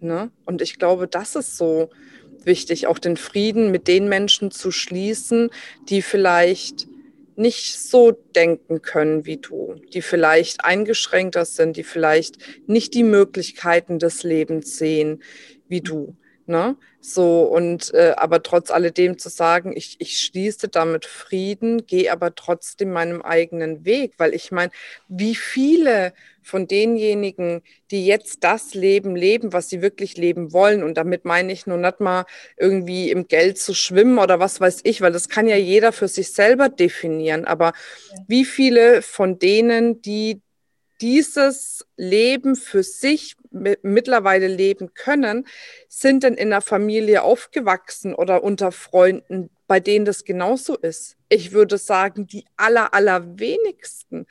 Ne? 0.00 0.30
Und 0.46 0.62
ich 0.62 0.78
glaube, 0.78 1.06
das 1.08 1.36
ist 1.36 1.56
so, 1.56 1.90
wichtig, 2.46 2.86
auch 2.86 2.98
den 2.98 3.16
Frieden 3.16 3.70
mit 3.70 3.88
den 3.88 4.08
Menschen 4.08 4.50
zu 4.50 4.70
schließen, 4.70 5.50
die 5.88 6.02
vielleicht 6.02 6.88
nicht 7.36 7.80
so 7.80 8.12
denken 8.12 8.82
können 8.82 9.24
wie 9.24 9.38
du, 9.38 9.76
die 9.94 10.02
vielleicht 10.02 10.64
eingeschränkter 10.64 11.44
sind, 11.44 11.76
die 11.76 11.84
vielleicht 11.84 12.36
nicht 12.66 12.94
die 12.94 13.02
Möglichkeiten 13.02 13.98
des 13.98 14.22
Lebens 14.22 14.76
sehen 14.76 15.22
wie 15.68 15.80
du. 15.80 16.16
Ne? 16.46 16.76
So, 17.02 17.44
und 17.44 17.94
äh, 17.94 18.12
aber 18.18 18.42
trotz 18.42 18.70
alledem 18.70 19.18
zu 19.18 19.30
sagen, 19.30 19.74
ich, 19.74 19.96
ich 20.00 20.20
schließe 20.20 20.68
damit 20.68 21.06
Frieden, 21.06 21.86
gehe 21.86 22.12
aber 22.12 22.34
trotzdem 22.34 22.92
meinem 22.92 23.22
eigenen 23.22 23.86
Weg, 23.86 24.14
weil 24.18 24.34
ich 24.34 24.52
meine, 24.52 24.70
wie 25.08 25.34
viele 25.34 26.12
von 26.42 26.66
denjenigen, 26.66 27.62
die 27.90 28.04
jetzt 28.04 28.44
das 28.44 28.74
Leben 28.74 29.16
leben, 29.16 29.54
was 29.54 29.70
sie 29.70 29.80
wirklich 29.80 30.18
leben 30.18 30.52
wollen, 30.52 30.82
und 30.82 30.98
damit 30.98 31.24
meine 31.24 31.52
ich 31.52 31.66
nur 31.66 31.78
nicht 31.78 32.00
mal 32.00 32.26
irgendwie 32.58 33.10
im 33.10 33.28
Geld 33.28 33.56
zu 33.56 33.72
schwimmen 33.72 34.18
oder 34.18 34.38
was 34.38 34.60
weiß 34.60 34.80
ich, 34.84 35.00
weil 35.00 35.12
das 35.12 35.30
kann 35.30 35.48
ja 35.48 35.56
jeder 35.56 35.92
für 35.92 36.08
sich 36.08 36.32
selber 36.32 36.68
definieren, 36.68 37.46
aber 37.46 37.72
wie 38.28 38.44
viele 38.44 39.00
von 39.00 39.38
denen, 39.38 40.02
die 40.02 40.42
dieses 41.00 41.86
Leben 41.96 42.56
für 42.56 42.82
sich 42.82 43.36
mittlerweile 43.50 44.46
leben 44.46 44.94
können, 44.94 45.46
sind 45.88 46.22
denn 46.22 46.34
in 46.34 46.50
der 46.50 46.60
Familie 46.60 47.22
aufgewachsen 47.22 48.14
oder 48.14 48.44
unter 48.44 48.72
Freunden, 48.72 49.50
bei 49.66 49.80
denen 49.80 50.04
das 50.04 50.24
genauso 50.24 50.76
ist? 50.76 51.16
Ich 51.28 51.52
würde 51.52 51.78
sagen, 51.78 52.26
die 52.26 52.44
aller, 52.56 52.94
allerwenigsten. 52.94 54.26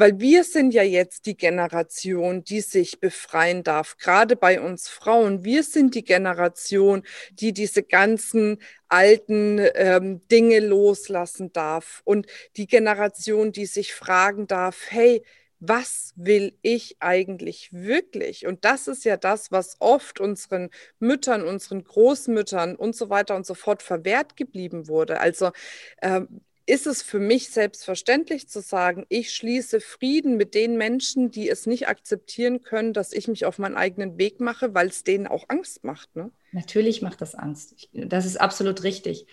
Weil 0.00 0.20
wir 0.20 0.44
sind 0.44 0.74
ja 0.74 0.84
jetzt 0.84 1.26
die 1.26 1.36
Generation, 1.36 2.44
die 2.44 2.60
sich 2.60 3.00
befreien 3.00 3.64
darf, 3.64 3.96
gerade 3.96 4.36
bei 4.36 4.60
uns 4.60 4.88
Frauen. 4.88 5.44
Wir 5.44 5.64
sind 5.64 5.96
die 5.96 6.04
Generation, 6.04 7.02
die 7.32 7.52
diese 7.52 7.82
ganzen 7.82 8.58
alten 8.88 9.60
ähm, 9.74 10.20
Dinge 10.28 10.60
loslassen 10.60 11.52
darf 11.52 12.02
und 12.04 12.28
die 12.56 12.68
Generation, 12.68 13.50
die 13.50 13.66
sich 13.66 13.92
fragen 13.92 14.46
darf, 14.46 14.86
hey, 14.88 15.24
was 15.60 16.12
will 16.16 16.56
ich 16.62 16.96
eigentlich 17.00 17.72
wirklich? 17.72 18.46
Und 18.46 18.64
das 18.64 18.88
ist 18.88 19.04
ja 19.04 19.16
das, 19.16 19.50
was 19.50 19.76
oft 19.80 20.20
unseren 20.20 20.70
Müttern, 21.00 21.42
unseren 21.42 21.84
Großmüttern 21.84 22.76
und 22.76 22.94
so 22.94 23.10
weiter 23.10 23.34
und 23.36 23.46
so 23.46 23.54
fort 23.54 23.82
verwehrt 23.82 24.36
geblieben 24.36 24.88
wurde. 24.88 25.20
Also 25.20 25.50
äh, 25.98 26.22
ist 26.68 26.86
es 26.86 27.02
für 27.02 27.18
mich 27.18 27.48
selbstverständlich 27.48 28.46
zu 28.48 28.60
sagen, 28.60 29.06
ich 29.08 29.34
schließe 29.34 29.80
Frieden 29.80 30.36
mit 30.36 30.54
den 30.54 30.76
Menschen, 30.76 31.30
die 31.30 31.48
es 31.48 31.66
nicht 31.66 31.88
akzeptieren 31.88 32.62
können, 32.62 32.92
dass 32.92 33.12
ich 33.12 33.26
mich 33.26 33.46
auf 33.46 33.58
meinen 33.58 33.74
eigenen 33.74 34.18
Weg 34.18 34.38
mache, 34.40 34.74
weil 34.74 34.88
es 34.88 35.02
denen 35.02 35.26
auch 35.26 35.46
Angst 35.48 35.82
macht. 35.82 36.14
Ne? 36.14 36.30
Natürlich 36.52 37.00
macht 37.00 37.22
das 37.22 37.34
Angst. 37.34 37.88
Das 37.92 38.26
ist 38.26 38.38
absolut 38.38 38.82
richtig. 38.82 39.26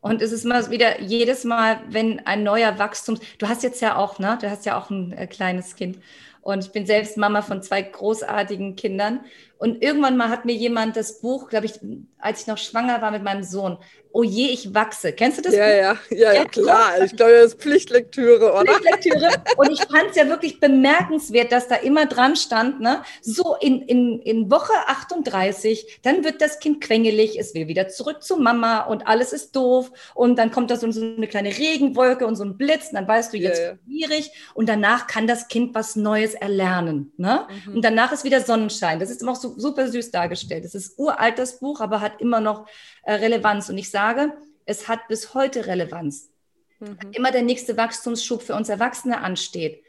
Und 0.00 0.22
es 0.22 0.32
ist 0.32 0.44
immer 0.44 0.70
wieder 0.70 1.00
jedes 1.00 1.44
Mal, 1.44 1.80
wenn 1.88 2.26
ein 2.26 2.42
neuer 2.42 2.78
Wachstum, 2.78 3.18
du 3.38 3.48
hast 3.48 3.62
jetzt 3.62 3.82
ja 3.82 3.96
auch, 3.96 4.18
ne, 4.18 4.38
du 4.40 4.50
hast 4.50 4.64
ja 4.64 4.78
auch 4.78 4.90
ein 4.90 5.12
äh, 5.12 5.26
kleines 5.26 5.76
Kind. 5.76 5.98
Und 6.42 6.64
ich 6.64 6.72
bin 6.72 6.86
selbst 6.86 7.16
Mama 7.18 7.42
von 7.42 7.62
zwei 7.62 7.82
großartigen 7.82 8.76
Kindern. 8.76 9.20
Und 9.60 9.82
irgendwann 9.82 10.16
mal 10.16 10.30
hat 10.30 10.46
mir 10.46 10.54
jemand 10.54 10.96
das 10.96 11.20
Buch, 11.20 11.50
glaube 11.50 11.66
ich, 11.66 11.74
als 12.18 12.40
ich 12.40 12.46
noch 12.46 12.56
schwanger 12.56 13.02
war 13.02 13.10
mit 13.10 13.22
meinem 13.22 13.42
Sohn, 13.42 13.76
Oh 14.12 14.24
je, 14.24 14.46
ich 14.46 14.74
wachse. 14.74 15.12
Kennst 15.12 15.38
du 15.38 15.42
das? 15.42 15.54
Ja, 15.54 15.68
ja, 15.68 15.96
ja, 16.10 16.32
ja, 16.32 16.44
klar. 16.44 17.00
Ich 17.04 17.14
glaube, 17.14 17.32
das 17.32 17.52
ist 17.52 17.60
Pflichtlektüre, 17.60 18.52
oder? 18.52 18.72
Pflichtlektüre. 18.74 19.30
Und 19.56 19.70
ich 19.70 19.80
fand 19.82 20.10
es 20.10 20.16
ja 20.16 20.28
wirklich 20.28 20.58
bemerkenswert, 20.58 21.52
dass 21.52 21.68
da 21.68 21.76
immer 21.76 22.06
dran 22.06 22.34
stand, 22.34 22.80
ne? 22.80 23.02
so 23.20 23.54
in, 23.60 23.82
in, 23.82 24.20
in 24.20 24.50
Woche 24.50 24.72
38, 24.88 26.00
dann 26.02 26.24
wird 26.24 26.40
das 26.40 26.58
Kind 26.58 26.80
quengelig, 26.80 27.38
es 27.38 27.54
will 27.54 27.68
wieder 27.68 27.88
zurück 27.88 28.22
zu 28.22 28.36
Mama 28.36 28.80
und 28.80 29.06
alles 29.06 29.32
ist 29.32 29.54
doof. 29.54 29.92
Und 30.14 30.36
dann 30.40 30.50
kommt 30.50 30.72
da 30.72 30.76
so, 30.76 30.86
eine 30.86 31.28
kleine 31.28 31.56
Regenwolke 31.56 32.26
und 32.26 32.34
so 32.34 32.44
ein 32.44 32.56
Blitz. 32.56 32.88
Und 32.88 32.94
dann 32.94 33.06
weißt 33.06 33.32
du, 33.32 33.36
jetzt 33.36 33.60
ja, 33.60 33.72
ja. 33.72 33.78
schwierig. 33.84 34.32
Und 34.54 34.68
danach 34.68 35.06
kann 35.06 35.28
das 35.28 35.46
Kind 35.46 35.72
was 35.76 35.94
Neues 35.94 36.34
erlernen. 36.34 37.12
Ne? 37.16 37.46
Mhm. 37.66 37.76
Und 37.76 37.84
danach 37.84 38.10
ist 38.10 38.24
wieder 38.24 38.40
Sonnenschein. 38.40 38.98
Das 38.98 39.10
ist 39.10 39.22
immer 39.22 39.32
auch 39.32 39.36
so 39.36 39.49
super 39.58 39.88
süß 39.88 40.10
dargestellt. 40.10 40.64
Das 40.64 40.74
ist 40.74 40.98
uralt, 40.98 41.38
das 41.38 41.58
Buch, 41.58 41.80
aber 41.80 42.00
hat 42.00 42.20
immer 42.20 42.40
noch 42.40 42.66
äh, 43.02 43.14
Relevanz. 43.14 43.68
Und 43.68 43.78
ich 43.78 43.90
sage, 43.90 44.32
es 44.64 44.88
hat 44.88 45.08
bis 45.08 45.34
heute 45.34 45.66
Relevanz. 45.66 46.30
Mhm. 46.78 46.98
Immer 47.12 47.30
der 47.30 47.42
nächste 47.42 47.76
Wachstumsschub 47.76 48.42
für 48.42 48.54
uns 48.54 48.68
Erwachsene 48.68 49.20
ansteht. 49.20 49.82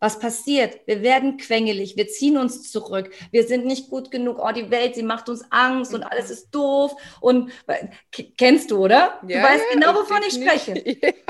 Was 0.00 0.20
passiert? 0.20 0.80
Wir 0.86 1.02
werden 1.02 1.38
quengelig, 1.38 1.96
wir 1.96 2.06
ziehen 2.06 2.36
uns 2.36 2.70
zurück, 2.70 3.10
wir 3.32 3.44
sind 3.48 3.66
nicht 3.66 3.90
gut 3.90 4.12
genug. 4.12 4.38
Oh, 4.40 4.52
die 4.52 4.70
Welt, 4.70 4.94
sie 4.94 5.02
macht 5.02 5.28
uns 5.28 5.44
Angst 5.50 5.92
und 5.92 6.04
alles 6.04 6.30
ist 6.30 6.50
doof. 6.52 6.94
Und 7.20 7.50
kennst 8.36 8.70
du, 8.70 8.78
oder? 8.78 9.20
Ja, 9.26 9.40
du 9.40 9.48
weißt 9.48 9.64
ja, 9.68 9.74
genau, 9.74 9.94
wovon 9.94 10.22
ich 10.26 10.34
spreche. 10.34 11.14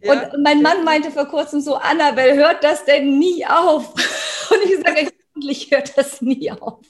Ja. 0.00 0.12
Und 0.12 0.44
mein 0.44 0.62
Mann 0.62 0.84
meinte 0.84 1.10
vor 1.10 1.24
kurzem 1.26 1.60
so, 1.60 1.74
Annabelle, 1.74 2.36
hört 2.36 2.62
das 2.62 2.84
denn 2.84 3.18
nie 3.18 3.44
auf? 3.44 3.94
Und 4.50 4.62
ich 4.64 4.76
sage, 4.76 5.10
eigentlich 5.38 5.70
hört 5.70 5.96
das 5.96 6.20
nie 6.20 6.50
auf. 6.50 6.84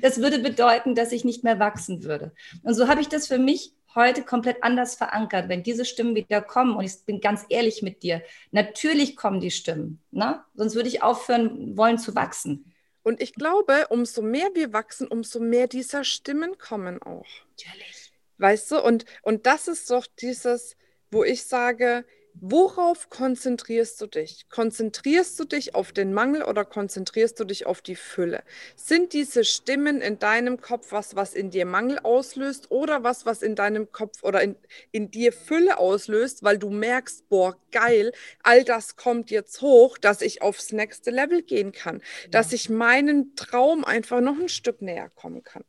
Das 0.00 0.18
würde 0.18 0.38
bedeuten, 0.38 0.94
dass 0.94 1.12
ich 1.12 1.24
nicht 1.24 1.44
mehr 1.44 1.58
wachsen 1.58 2.04
würde. 2.04 2.32
Und 2.62 2.74
so 2.74 2.88
habe 2.88 3.00
ich 3.00 3.08
das 3.08 3.26
für 3.26 3.38
mich 3.38 3.74
heute 3.94 4.22
komplett 4.22 4.64
anders 4.64 4.94
verankert. 4.94 5.50
Wenn 5.50 5.62
diese 5.62 5.84
Stimmen 5.84 6.14
wieder 6.14 6.40
kommen, 6.40 6.74
und 6.76 6.84
ich 6.84 7.04
bin 7.04 7.20
ganz 7.20 7.44
ehrlich 7.50 7.82
mit 7.82 8.02
dir, 8.02 8.22
natürlich 8.50 9.16
kommen 9.16 9.40
die 9.40 9.50
Stimmen, 9.50 10.00
ne? 10.10 10.42
sonst 10.54 10.74
würde 10.74 10.88
ich 10.88 11.02
aufhören 11.02 11.76
wollen 11.76 11.98
zu 11.98 12.14
wachsen. 12.14 12.72
Und 13.02 13.20
ich 13.20 13.34
glaube, 13.34 13.88
umso 13.90 14.22
mehr 14.22 14.48
wir 14.54 14.72
wachsen, 14.72 15.08
umso 15.08 15.40
mehr 15.40 15.66
dieser 15.66 16.04
Stimmen 16.04 16.56
kommen 16.56 17.02
auch. 17.02 17.26
Natürlich. 17.58 18.12
Weißt 18.38 18.70
du, 18.70 18.82
und, 18.82 19.04
und 19.22 19.44
das 19.44 19.68
ist 19.68 19.90
doch 19.90 20.06
dieses, 20.18 20.76
wo 21.10 21.24
ich 21.24 21.44
sage, 21.44 22.06
Worauf 22.34 23.10
konzentrierst 23.10 24.00
du 24.00 24.06
dich? 24.06 24.48
Konzentrierst 24.48 25.38
du 25.38 25.44
dich 25.44 25.74
auf 25.74 25.92
den 25.92 26.12
Mangel 26.12 26.42
oder 26.42 26.64
konzentrierst 26.64 27.38
du 27.38 27.44
dich 27.44 27.66
auf 27.66 27.82
die 27.82 27.94
Fülle? 27.94 28.42
Sind 28.74 29.12
diese 29.12 29.44
Stimmen 29.44 30.00
in 30.00 30.18
deinem 30.18 30.60
Kopf 30.60 30.92
was, 30.92 31.14
was 31.14 31.34
in 31.34 31.50
dir 31.50 31.66
Mangel 31.66 31.98
auslöst 32.02 32.70
oder 32.70 33.04
was, 33.04 33.26
was 33.26 33.42
in 33.42 33.54
deinem 33.54 33.92
Kopf 33.92 34.22
oder 34.22 34.42
in, 34.42 34.56
in 34.90 35.10
dir 35.10 35.32
Fülle 35.32 35.78
auslöst, 35.78 36.42
weil 36.42 36.58
du 36.58 36.70
merkst, 36.70 37.28
boah, 37.28 37.56
geil, 37.70 38.12
all 38.42 38.64
das 38.64 38.96
kommt 38.96 39.30
jetzt 39.30 39.60
hoch, 39.60 39.98
dass 39.98 40.22
ich 40.22 40.42
aufs 40.42 40.72
nächste 40.72 41.10
Level 41.10 41.42
gehen 41.42 41.72
kann, 41.72 41.98
ja. 41.98 42.30
dass 42.30 42.52
ich 42.52 42.70
meinen 42.70 43.36
Traum 43.36 43.84
einfach 43.84 44.20
noch 44.20 44.38
ein 44.38 44.48
Stück 44.48 44.80
näher 44.82 45.10
kommen 45.10 45.42
kann. 45.42 45.64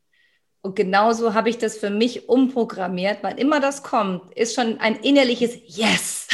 Und 0.63 0.77
genauso 0.77 1.33
habe 1.33 1.49
ich 1.49 1.57
das 1.57 1.77
für 1.77 1.89
mich 1.89 2.29
umprogrammiert. 2.29 3.17
Wann 3.21 3.37
immer 3.37 3.59
das 3.59 3.83
kommt, 3.83 4.33
ist 4.33 4.55
schon 4.55 4.79
ein 4.79 4.95
innerliches 4.95 5.57
Yes. 5.65 6.29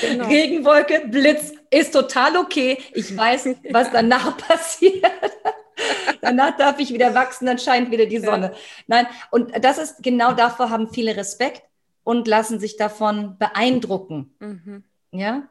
Genau. 0.00 0.24
Regenwolke, 0.28 1.04
Blitz, 1.06 1.52
ist 1.70 1.92
total 1.92 2.36
okay. 2.36 2.78
Ich 2.92 3.16
weiß, 3.16 3.50
was 3.70 3.92
danach 3.92 4.36
passiert. 4.48 5.06
danach 6.20 6.56
darf 6.56 6.80
ich 6.80 6.92
wieder 6.92 7.14
wachsen, 7.14 7.46
dann 7.46 7.60
scheint 7.60 7.92
wieder 7.92 8.06
die 8.06 8.18
Sonne. 8.18 8.52
Nein, 8.88 9.06
und 9.30 9.52
das 9.64 9.78
ist 9.78 10.02
genau 10.02 10.32
davor 10.32 10.70
haben 10.70 10.92
viele 10.92 11.16
Respekt 11.16 11.62
und 12.02 12.26
lassen 12.26 12.58
sich 12.58 12.76
davon 12.76 13.38
beeindrucken. 13.38 14.34
Mhm. 14.40 14.82
Ja, 15.12 15.48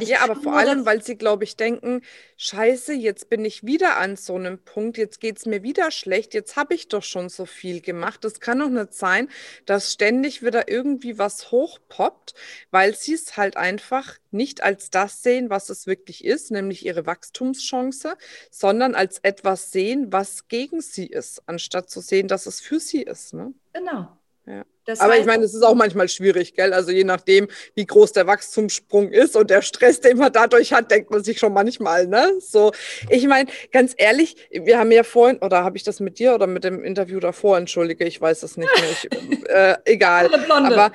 ja, 0.00 0.20
aber 0.20 0.36
vor 0.36 0.54
allem, 0.54 0.84
weil 0.84 1.02
sie, 1.02 1.16
glaube 1.16 1.44
ich, 1.44 1.56
denken, 1.56 2.02
scheiße, 2.36 2.92
jetzt 2.92 3.30
bin 3.30 3.44
ich 3.44 3.64
wieder 3.64 3.96
an 3.96 4.16
so 4.16 4.34
einem 4.34 4.58
Punkt, 4.58 4.98
jetzt 4.98 5.18
geht 5.18 5.38
es 5.38 5.46
mir 5.46 5.62
wieder 5.62 5.90
schlecht, 5.90 6.34
jetzt 6.34 6.56
habe 6.56 6.74
ich 6.74 6.88
doch 6.88 7.02
schon 7.02 7.30
so 7.30 7.46
viel 7.46 7.80
gemacht. 7.80 8.22
Das 8.22 8.40
kann 8.40 8.58
doch 8.58 8.68
nicht 8.68 8.92
sein, 8.92 9.28
dass 9.64 9.92
ständig 9.92 10.42
wieder 10.42 10.68
irgendwie 10.68 11.18
was 11.18 11.50
hochpoppt, 11.50 12.34
weil 12.70 12.94
sie 12.94 13.14
es 13.14 13.36
halt 13.38 13.56
einfach 13.56 14.18
nicht 14.30 14.62
als 14.62 14.90
das 14.90 15.22
sehen, 15.22 15.48
was 15.48 15.70
es 15.70 15.86
wirklich 15.86 16.22
ist, 16.24 16.50
nämlich 16.50 16.84
ihre 16.84 17.06
Wachstumschance, 17.06 18.16
sondern 18.50 18.94
als 18.94 19.20
etwas 19.20 19.72
sehen, 19.72 20.12
was 20.12 20.48
gegen 20.48 20.82
sie 20.82 21.06
ist, 21.06 21.42
anstatt 21.46 21.88
zu 21.88 22.00
sehen, 22.00 22.28
dass 22.28 22.44
es 22.44 22.60
für 22.60 22.78
sie 22.78 23.02
ist. 23.02 23.32
Ne? 23.32 23.54
Genau. 23.72 24.18
Ja. 24.44 24.64
Das 24.88 25.00
Aber 25.00 25.18
ich 25.18 25.26
meine, 25.26 25.44
es 25.44 25.52
ist 25.52 25.62
auch 25.62 25.74
manchmal 25.74 26.08
schwierig, 26.08 26.54
gell? 26.54 26.72
Also 26.72 26.92
je 26.92 27.04
nachdem, 27.04 27.48
wie 27.74 27.84
groß 27.84 28.12
der 28.12 28.26
Wachstumssprung 28.26 29.10
ist 29.10 29.36
und 29.36 29.50
der 29.50 29.60
Stress, 29.60 30.00
den 30.00 30.16
man 30.16 30.32
dadurch 30.32 30.72
hat, 30.72 30.90
denkt 30.90 31.10
man 31.10 31.22
sich 31.22 31.38
schon 31.38 31.52
manchmal, 31.52 32.06
ne? 32.06 32.32
So, 32.40 32.72
ich 33.10 33.26
meine, 33.26 33.50
ganz 33.70 33.92
ehrlich, 33.98 34.48
wir 34.50 34.78
haben 34.78 34.90
ja 34.90 35.02
vorhin, 35.02 35.40
oder 35.40 35.62
habe 35.62 35.76
ich 35.76 35.82
das 35.82 36.00
mit 36.00 36.18
dir 36.18 36.34
oder 36.34 36.46
mit 36.46 36.64
dem 36.64 36.82
Interview 36.82 37.20
davor, 37.20 37.58
entschuldige, 37.58 38.06
ich 38.06 38.18
weiß 38.18 38.42
es 38.42 38.56
nicht 38.56 38.70
mehr, 38.80 38.90
ich, 38.90 39.44
äh, 39.50 39.76
egal. 39.84 40.30
Aber 40.56 40.92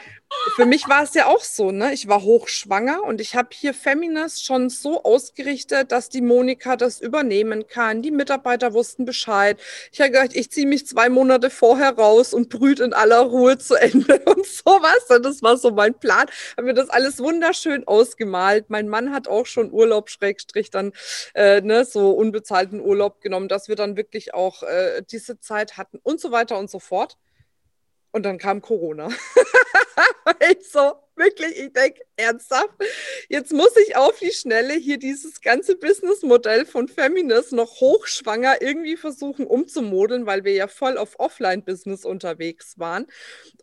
für 0.56 0.66
mich 0.66 0.88
war 0.90 1.04
es 1.04 1.14
ja 1.14 1.28
auch 1.28 1.44
so, 1.44 1.72
ne? 1.72 1.94
Ich 1.94 2.08
war 2.08 2.24
hochschwanger 2.24 3.04
und 3.04 3.22
ich 3.22 3.36
habe 3.36 3.50
hier 3.52 3.74
Feminist 3.74 4.46
schon 4.46 4.70
so 4.70 5.04
ausgerichtet, 5.04 5.92
dass 5.92 6.10
die 6.10 6.22
Monika 6.22 6.76
das 6.76 7.00
übernehmen 7.00 7.68
kann. 7.68 8.02
Die 8.02 8.12
Mitarbeiter 8.12 8.74
wussten 8.74 9.06
Bescheid. 9.06 9.60
Ich 9.92 10.02
habe 10.02 10.12
gedacht, 10.12 10.32
ich 10.34 10.52
ziehe 10.52 10.68
mich 10.68 10.88
zwei 10.88 11.10
Monate 11.10 11.50
vorher 11.50 11.96
raus 11.96 12.34
und 12.34 12.50
brüt 12.50 12.80
in 12.80 12.94
aller 12.94 13.20
Ruhe 13.20 13.58
zu 13.58 13.76
Ende 13.84 14.20
und 14.26 14.46
sowas. 14.46 15.06
Und 15.10 15.26
das 15.26 15.42
war 15.42 15.58
so 15.58 15.72
mein 15.72 15.94
Plan. 15.94 16.28
Habe 16.58 16.68
mir 16.68 16.74
das 16.74 16.90
alles 16.90 17.20
wunderschön 17.20 17.88
ausgemalt. 17.88 18.70
Mein 18.70 18.88
Mann 18.88 19.12
hat 19.12 19.28
auch 19.28 19.46
schon 19.46 19.72
Urlaub, 19.72 20.10
Schrägstrich, 20.10 20.70
dann 20.70 20.94
äh, 21.34 21.62
ne, 21.62 21.86
so 21.86 22.12
unbezahlten 22.12 22.80
Urlaub 22.80 23.22
genommen, 23.22 23.48
dass 23.48 23.68
wir 23.68 23.76
dann 23.76 23.98
wirklich 23.98 24.34
auch 24.34 24.64
äh, 24.64 25.04
diese 25.12 25.40
Zeit 25.40 25.78
hatten 25.78 26.00
und 26.04 26.20
so 26.20 26.32
weiter 26.32 26.58
und 26.58 26.70
so 26.70 26.80
fort. 26.80 27.18
Und 28.14 28.24
dann 28.24 28.38
kam 28.38 28.62
Corona. 28.62 29.10
ich 30.50 30.70
so, 30.72 30.94
wirklich, 31.16 31.58
ich 31.58 31.74
denke, 31.74 32.02
ernsthaft, 32.16 32.76
jetzt 33.28 33.52
muss 33.52 33.76
ich 33.76 33.96
auf 33.96 34.20
die 34.20 34.32
Schnelle 34.32 34.76
hier 34.76 34.98
dieses 34.98 35.42
ganze 35.42 35.76
Businessmodell 35.76 36.66
von 36.66 36.88
Feminist 36.88 37.54
noch 37.54 37.82
hochschwanger 37.82 38.62
irgendwie 38.62 38.98
versuchen 38.98 39.48
umzumodeln, 39.48 40.28
weil 40.28 40.44
wir 40.44 40.54
ja 40.54 40.68
voll 40.68 40.98
auf 40.98 41.20
Offline-Business 41.20 42.06
unterwegs 42.06 42.78
waren. 42.78 43.08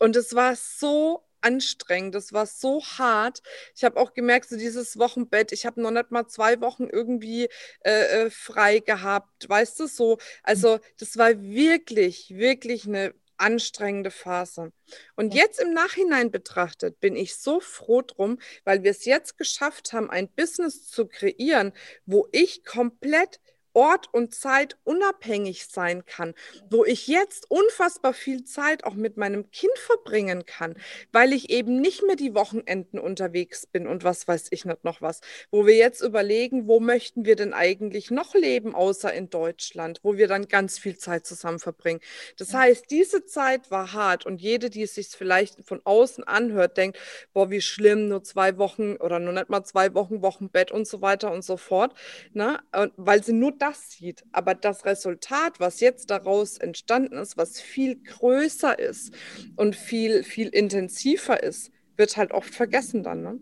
Und 0.00 0.16
es 0.16 0.34
war 0.34 0.56
so 0.56 1.24
anstrengend, 1.42 2.14
das 2.16 2.32
war 2.32 2.46
so 2.46 2.82
hart. 2.84 3.42
Ich 3.74 3.84
habe 3.84 3.98
auch 3.98 4.14
gemerkt, 4.14 4.48
so 4.48 4.56
dieses 4.56 4.98
Wochenbett, 4.98 5.52
ich 5.52 5.64
habe 5.64 5.80
noch 5.80 5.92
nicht 5.92 6.10
mal 6.10 6.26
zwei 6.26 6.60
Wochen 6.60 6.88
irgendwie 6.90 7.48
äh, 7.84 8.26
äh 8.26 8.30
frei 8.30 8.80
gehabt, 8.80 9.48
weißt 9.48 9.80
du 9.80 9.86
so. 9.86 10.18
Also 10.42 10.80
das 10.98 11.16
war 11.16 11.40
wirklich, 11.40 12.34
wirklich 12.36 12.86
eine 12.86 13.14
anstrengende 13.40 14.10
Phase. 14.10 14.72
Und 15.16 15.34
ja. 15.34 15.42
jetzt 15.42 15.60
im 15.60 15.72
Nachhinein 15.72 16.30
betrachtet 16.30 17.00
bin 17.00 17.16
ich 17.16 17.36
so 17.36 17.60
froh 17.60 18.02
drum, 18.02 18.38
weil 18.64 18.82
wir 18.82 18.90
es 18.90 19.04
jetzt 19.04 19.38
geschafft 19.38 19.92
haben, 19.92 20.10
ein 20.10 20.28
Business 20.28 20.86
zu 20.86 21.06
kreieren, 21.06 21.72
wo 22.06 22.28
ich 22.32 22.64
komplett 22.64 23.40
Ort 23.72 24.08
und 24.12 24.34
Zeit 24.34 24.76
unabhängig 24.84 25.66
sein 25.66 26.04
kann, 26.04 26.34
wo 26.70 26.84
ich 26.84 27.06
jetzt 27.06 27.50
unfassbar 27.50 28.12
viel 28.12 28.44
Zeit 28.44 28.84
auch 28.84 28.94
mit 28.94 29.16
meinem 29.16 29.50
Kind 29.50 29.76
verbringen 29.78 30.46
kann, 30.46 30.74
weil 31.12 31.32
ich 31.32 31.50
eben 31.50 31.80
nicht 31.80 32.02
mehr 32.02 32.16
die 32.16 32.34
Wochenenden 32.34 32.98
unterwegs 32.98 33.66
bin 33.66 33.86
und 33.86 34.04
was 34.04 34.26
weiß 34.26 34.48
ich 34.50 34.64
nicht 34.64 34.84
noch 34.84 35.02
was, 35.02 35.20
wo 35.50 35.66
wir 35.66 35.76
jetzt 35.76 36.00
überlegen, 36.00 36.66
wo 36.66 36.80
möchten 36.80 37.24
wir 37.24 37.36
denn 37.36 37.52
eigentlich 37.52 38.10
noch 38.10 38.34
leben, 38.34 38.74
außer 38.74 39.12
in 39.12 39.30
Deutschland, 39.30 40.00
wo 40.02 40.16
wir 40.16 40.28
dann 40.28 40.48
ganz 40.48 40.78
viel 40.78 40.96
Zeit 40.98 41.26
zusammen 41.26 41.58
verbringen. 41.58 42.00
Das 42.38 42.54
heißt, 42.54 42.90
diese 42.90 43.24
Zeit 43.24 43.70
war 43.70 43.92
hart 43.92 44.26
und 44.26 44.40
jede, 44.40 44.70
die 44.70 44.82
es 44.82 44.94
sich 44.94 45.08
vielleicht 45.08 45.64
von 45.66 45.80
außen 45.84 46.24
anhört, 46.24 46.76
denkt, 46.76 46.98
boah, 47.32 47.50
wie 47.50 47.60
schlimm, 47.60 48.08
nur 48.08 48.22
zwei 48.22 48.58
Wochen 48.58 48.96
oder 48.96 49.18
nur 49.18 49.32
nicht 49.32 49.48
mal 49.48 49.64
zwei 49.64 49.94
Wochen 49.94 50.22
Wochenbett 50.22 50.70
und 50.70 50.86
so 50.86 51.00
weiter 51.00 51.32
und 51.32 51.44
so 51.44 51.56
fort, 51.56 51.94
ne? 52.32 52.60
weil 52.96 53.22
sie 53.22 53.32
nur 53.32 53.56
das 53.60 53.90
sieht. 53.90 54.24
Aber 54.32 54.54
das 54.54 54.84
Resultat, 54.84 55.60
was 55.60 55.80
jetzt 55.80 56.10
daraus 56.10 56.58
entstanden 56.58 57.16
ist, 57.18 57.36
was 57.36 57.60
viel 57.60 57.96
größer 57.96 58.78
ist 58.78 59.14
und 59.56 59.76
viel, 59.76 60.24
viel 60.24 60.48
intensiver 60.48 61.42
ist, 61.42 61.70
wird 61.96 62.16
halt 62.16 62.32
oft 62.32 62.54
vergessen 62.54 63.02
dann. 63.02 63.22
Ne? 63.22 63.40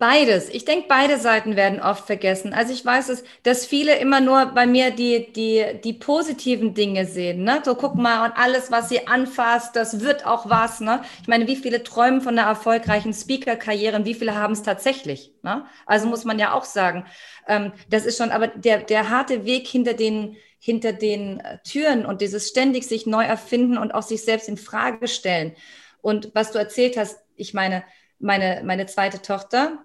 Beides. 0.00 0.48
Ich 0.48 0.64
denke, 0.64 0.86
beide 0.88 1.18
Seiten 1.18 1.56
werden 1.56 1.78
oft 1.78 2.06
vergessen. 2.06 2.54
Also 2.54 2.72
ich 2.72 2.82
weiß 2.82 3.10
es, 3.10 3.22
dass 3.42 3.66
viele 3.66 3.98
immer 3.98 4.22
nur 4.22 4.46
bei 4.46 4.66
mir 4.66 4.92
die, 4.92 5.30
die, 5.30 5.78
die 5.84 5.92
positiven 5.92 6.72
Dinge 6.72 7.04
sehen. 7.04 7.44
Ne? 7.44 7.60
So 7.62 7.74
guck 7.74 7.96
mal, 7.96 8.24
und 8.24 8.32
alles, 8.38 8.70
was 8.70 8.88
sie 8.88 9.06
anfasst, 9.08 9.76
das 9.76 10.00
wird 10.00 10.24
auch 10.24 10.48
was. 10.48 10.80
Ne? 10.80 11.02
Ich 11.20 11.28
meine, 11.28 11.46
wie 11.46 11.56
viele 11.56 11.82
träumen 11.82 12.22
von 12.22 12.38
einer 12.38 12.48
erfolgreichen 12.48 13.12
Speaker-Karriere 13.12 13.94
und 13.96 14.06
wie 14.06 14.14
viele 14.14 14.34
haben 14.34 14.54
es 14.54 14.62
tatsächlich? 14.62 15.34
Ne? 15.42 15.66
Also 15.84 16.06
muss 16.06 16.24
man 16.24 16.38
ja 16.38 16.54
auch 16.54 16.64
sagen, 16.64 17.04
ähm, 17.46 17.74
das 17.90 18.06
ist 18.06 18.16
schon, 18.16 18.30
aber 18.30 18.46
der, 18.46 18.78
der 18.78 19.10
harte 19.10 19.44
Weg 19.44 19.68
hinter 19.68 19.92
den, 19.92 20.34
hinter 20.58 20.94
den 20.94 21.40
äh, 21.40 21.58
Türen 21.62 22.06
und 22.06 22.22
dieses 22.22 22.48
ständig 22.48 22.88
sich 22.88 23.04
neu 23.04 23.24
erfinden 23.24 23.76
und 23.76 23.92
auch 23.92 24.02
sich 24.02 24.22
selbst 24.22 24.48
in 24.48 24.56
Frage 24.56 25.08
stellen. 25.08 25.54
Und 26.00 26.30
was 26.32 26.52
du 26.52 26.58
erzählt 26.58 26.96
hast, 26.96 27.18
ich 27.36 27.52
meine, 27.52 27.84
meine, 28.20 28.62
meine 28.64 28.86
zweite 28.86 29.22
Tochter 29.22 29.78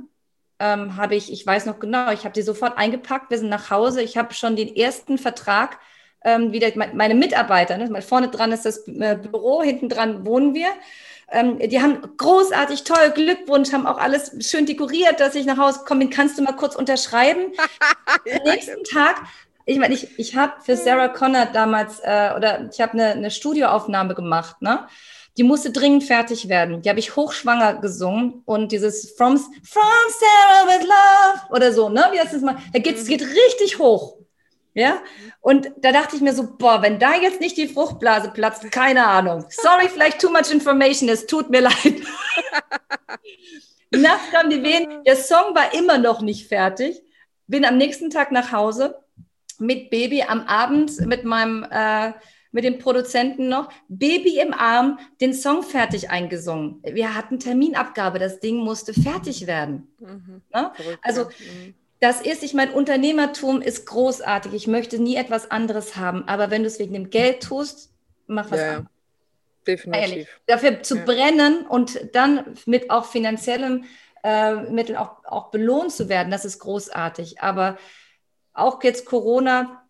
ähm, 0.59 0.95
habe 0.95 1.15
ich, 1.15 1.31
ich 1.31 1.45
weiß 1.45 1.65
noch 1.65 1.79
genau, 1.79 2.11
ich 2.11 2.23
habe 2.23 2.33
die 2.33 2.41
sofort 2.41 2.77
eingepackt, 2.77 3.29
wir 3.29 3.37
sind 3.37 3.49
nach 3.49 3.69
Hause, 3.71 4.01
ich 4.01 4.17
habe 4.17 4.33
schon 4.33 4.55
den 4.55 4.75
ersten 4.75 5.17
Vertrag 5.17 5.79
ähm, 6.23 6.51
wieder, 6.51 6.71
meine 6.93 7.15
Mitarbeiter, 7.15 7.77
ne, 7.77 8.01
vorne 8.01 8.29
dran 8.29 8.51
ist 8.51 8.65
das 8.65 8.87
äh, 8.87 9.17
Büro, 9.21 9.61
hinten 9.61 9.89
dran 9.89 10.25
wohnen 10.25 10.53
wir. 10.53 10.69
Ähm, 11.31 11.57
die 11.59 11.81
haben 11.81 12.01
großartig, 12.17 12.83
toll, 12.83 13.11
Glückwunsch, 13.13 13.73
haben 13.73 13.87
auch 13.87 13.97
alles 13.97 14.31
schön 14.47 14.65
dekoriert, 14.65 15.19
dass 15.19 15.35
ich 15.35 15.45
nach 15.45 15.57
Hause 15.57 15.81
komme. 15.85 16.09
Kannst 16.09 16.37
du 16.37 16.43
mal 16.43 16.55
kurz 16.55 16.75
unterschreiben? 16.75 17.51
ja. 18.25 18.37
Am 18.37 18.43
nächsten 18.43 18.83
Tag 18.83 19.23
ich 19.65 19.79
meine, 19.79 19.95
ich, 19.95 20.19
ich 20.19 20.35
habe 20.35 20.53
für 20.61 20.77
Sarah 20.77 21.07
Connor 21.07 21.47
damals, 21.47 21.99
äh, 21.99 22.31
oder 22.35 22.69
ich 22.71 22.79
habe 22.79 22.93
eine, 22.93 23.07
eine 23.07 23.31
Studioaufnahme 23.31 24.13
gemacht, 24.13 24.61
ne? 24.61 24.87
Die 25.37 25.43
musste 25.43 25.71
dringend 25.71 26.03
fertig 26.03 26.47
werden. 26.47 26.81
Die 26.81 26.89
habe 26.89 26.99
ich 26.99 27.15
hochschwanger 27.15 27.75
gesungen 27.75 28.41
und 28.45 28.71
dieses 28.71 29.11
From, 29.17 29.37
From 29.37 29.83
Sarah 30.19 30.67
with 30.67 30.87
Love 30.87 31.53
oder 31.53 31.73
so, 31.73 31.89
ne? 31.89 32.05
Wie 32.11 32.19
heißt 32.19 32.33
das 32.33 32.41
mal? 32.41 32.57
Da 32.71 32.79
geht's, 32.79 33.03
mhm. 33.03 33.07
geht 33.07 33.21
richtig 33.21 33.79
hoch. 33.79 34.17
Ja? 34.75 35.01
Und 35.39 35.71
da 35.77 35.91
dachte 35.91 36.17
ich 36.17 36.21
mir 36.21 36.33
so, 36.33 36.55
boah, 36.57 36.81
wenn 36.81 36.99
da 36.99 37.15
jetzt 37.15 37.39
nicht 37.39 37.57
die 37.57 37.67
Fruchtblase 37.67 38.29
platzt, 38.31 38.69
keine 38.71 39.07
Ahnung. 39.07 39.45
Sorry, 39.49 39.87
vielleicht 39.89 40.19
too 40.19 40.29
much 40.29 40.51
information, 40.51 41.09
es 41.09 41.25
tut 41.25 41.49
mir 41.49 41.61
leid. 41.61 42.01
Nachts 43.91 44.31
kamen 44.31 44.49
die 44.49 44.61
Wehen, 44.61 45.03
der 45.05 45.15
Song 45.15 45.55
war 45.55 45.73
immer 45.73 45.97
noch 45.97 46.21
nicht 46.21 46.47
fertig. 46.47 47.01
Bin 47.47 47.63
am 47.63 47.77
nächsten 47.77 48.09
Tag 48.09 48.31
nach 48.31 48.51
Hause 48.51 48.99
mit 49.59 49.89
Baby 49.89 50.23
am 50.23 50.41
Abend 50.41 50.99
mit 51.05 51.23
meinem 51.23 51.65
äh, 51.69 52.11
mit 52.55 52.63
dem 52.63 52.79
Produzenten 52.79 53.49
noch, 53.49 53.67
Baby 53.89 54.39
im 54.39 54.53
Arm, 54.53 54.97
den 55.19 55.33
Song 55.33 55.61
fertig 55.61 56.09
eingesungen. 56.09 56.81
Wir 56.83 57.13
hatten 57.13 57.37
Terminabgabe, 57.37 58.17
das 58.17 58.39
Ding 58.39 58.55
musste 58.55 58.93
fertig 58.93 59.45
werden. 59.45 59.93
Mhm. 59.99 60.41
Ne? 60.53 60.71
Also 61.01 61.25
mhm. 61.25 61.73
das 61.99 62.21
ist, 62.21 62.43
ich 62.43 62.53
meine, 62.53 62.71
Unternehmertum 62.71 63.61
ist 63.61 63.85
großartig. 63.85 64.53
Ich 64.53 64.67
möchte 64.67 64.99
nie 64.99 65.17
etwas 65.17 65.51
anderes 65.51 65.97
haben, 65.97 66.29
aber 66.29 66.49
wenn 66.49 66.61
du 66.61 66.67
es 66.67 66.79
wegen 66.79 66.93
dem 66.93 67.09
Geld 67.09 67.43
tust, 67.43 67.91
mach 68.25 68.49
was 68.49 68.59
ja, 68.61 68.69
anderes. 68.69 68.89
Definitiv. 69.67 70.01
Ehrlich. 70.01 70.27
Dafür 70.45 70.81
zu 70.81 70.95
ja. 70.95 71.03
brennen 71.03 71.65
und 71.67 72.15
dann 72.15 72.55
mit 72.65 72.89
auch 72.89 73.03
finanziellem 73.03 73.83
äh, 74.23 74.55
Mitteln 74.71 74.97
auch, 74.97 75.25
auch 75.25 75.51
belohnt 75.51 75.91
zu 75.91 76.07
werden, 76.07 76.31
das 76.31 76.45
ist 76.45 76.59
großartig. 76.59 77.41
Aber 77.41 77.77
auch 78.53 78.81
jetzt 78.81 79.05
Corona, 79.05 79.84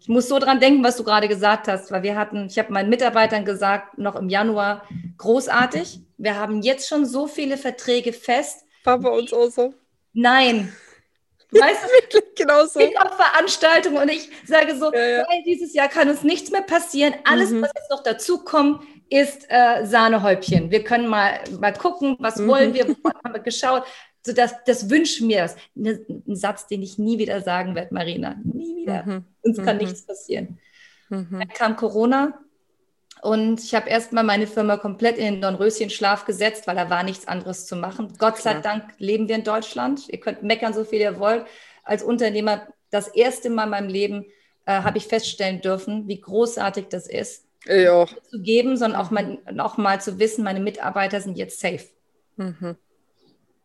ich 0.00 0.08
muss 0.08 0.28
so 0.28 0.38
dran 0.38 0.60
denken, 0.60 0.84
was 0.84 0.96
du 0.96 1.04
gerade 1.04 1.28
gesagt 1.28 1.68
hast, 1.68 1.90
weil 1.90 2.02
wir 2.02 2.16
hatten, 2.16 2.46
ich 2.46 2.58
habe 2.58 2.72
meinen 2.72 2.88
Mitarbeitern 2.88 3.44
gesagt, 3.44 3.98
noch 3.98 4.16
im 4.16 4.28
Januar, 4.28 4.84
großartig. 5.16 6.00
Wir 6.16 6.36
haben 6.36 6.62
jetzt 6.62 6.88
schon 6.88 7.06
so 7.06 7.26
viele 7.26 7.56
Verträge 7.56 8.12
fest. 8.12 8.64
War 8.84 8.98
bei 8.98 9.10
uns 9.10 9.32
auch 9.32 9.50
so. 9.50 9.74
Nein. 10.12 10.72
Weißt 11.50 11.84
du, 12.12 12.18
genauso. 12.36 12.80
Ich 12.80 12.94
habe 12.98 13.14
Veranstaltungen 13.14 13.96
und 13.96 14.10
ich 14.10 14.28
sage 14.44 14.76
so, 14.76 14.92
ja, 14.92 15.08
ja. 15.08 15.24
dieses 15.46 15.72
Jahr 15.72 15.88
kann 15.88 16.10
uns 16.10 16.22
nichts 16.22 16.50
mehr 16.50 16.62
passieren. 16.62 17.14
Alles, 17.24 17.50
mhm. 17.50 17.62
was 17.62 17.70
jetzt 17.74 17.90
noch 17.90 18.02
dazu 18.02 18.44
kommt, 18.44 18.82
ist 19.08 19.46
äh, 19.48 19.86
Sahnehäubchen. 19.86 20.70
Wir 20.70 20.84
können 20.84 21.08
mal, 21.08 21.40
mal 21.58 21.72
gucken, 21.72 22.16
was 22.18 22.36
mhm. 22.36 22.48
wollen 22.48 22.74
wir, 22.74 22.84
haben 22.84 23.32
wir 23.32 23.40
geschaut. 23.40 23.84
So 24.28 24.34
das, 24.34 24.52
das 24.66 24.90
wünsche 24.90 25.24
mir 25.24 25.38
das. 25.38 25.56
Ein 25.74 26.36
Satz, 26.36 26.66
den 26.66 26.82
ich 26.82 26.98
nie 26.98 27.18
wieder 27.18 27.40
sagen 27.40 27.74
werde, 27.74 27.94
Marina. 27.94 28.36
Nie 28.44 28.82
wieder. 28.82 29.06
Mhm. 29.06 29.24
Uns 29.40 29.56
kann 29.56 29.76
mhm. 29.76 29.84
nichts 29.84 30.02
passieren. 30.02 30.58
Mhm. 31.08 31.28
Dann 31.30 31.48
kam 31.48 31.76
Corona 31.76 32.38
und 33.22 33.64
ich 33.64 33.74
habe 33.74 33.88
erstmal 33.88 34.24
meine 34.24 34.46
Firma 34.46 34.76
komplett 34.76 35.16
in 35.16 35.24
den 35.24 35.40
Dornröschenschlaf 35.40 36.26
gesetzt, 36.26 36.66
weil 36.66 36.76
da 36.76 36.90
war 36.90 37.04
nichts 37.04 37.26
anderes 37.26 37.64
zu 37.64 37.74
machen. 37.74 38.12
Gott 38.18 38.36
sei. 38.36 38.60
Dank 38.60 38.92
leben 38.98 39.28
wir 39.28 39.36
in 39.36 39.44
Deutschland. 39.44 40.06
Ihr 40.10 40.20
könnt 40.20 40.42
meckern, 40.42 40.74
so 40.74 40.84
viel 40.84 41.00
ihr 41.00 41.18
wollt. 41.18 41.46
Als 41.84 42.02
Unternehmer, 42.02 42.68
das 42.90 43.08
erste 43.08 43.48
Mal 43.48 43.64
in 43.64 43.70
meinem 43.70 43.88
Leben 43.88 44.26
äh, 44.66 44.82
habe 44.82 44.98
ich 44.98 45.06
feststellen 45.06 45.62
dürfen, 45.62 46.06
wie 46.06 46.20
großartig 46.20 46.88
das 46.90 47.08
ist. 47.08 47.46
Ja. 47.64 48.06
Zu 48.30 48.42
geben, 48.42 48.76
sondern 48.76 49.00
auch 49.00 49.10
mal, 49.10 49.38
auch 49.56 49.78
mal 49.78 50.02
zu 50.02 50.18
wissen, 50.18 50.44
meine 50.44 50.60
Mitarbeiter 50.60 51.22
sind 51.22 51.38
jetzt 51.38 51.60
safe. 51.60 51.86
Mhm. 52.36 52.76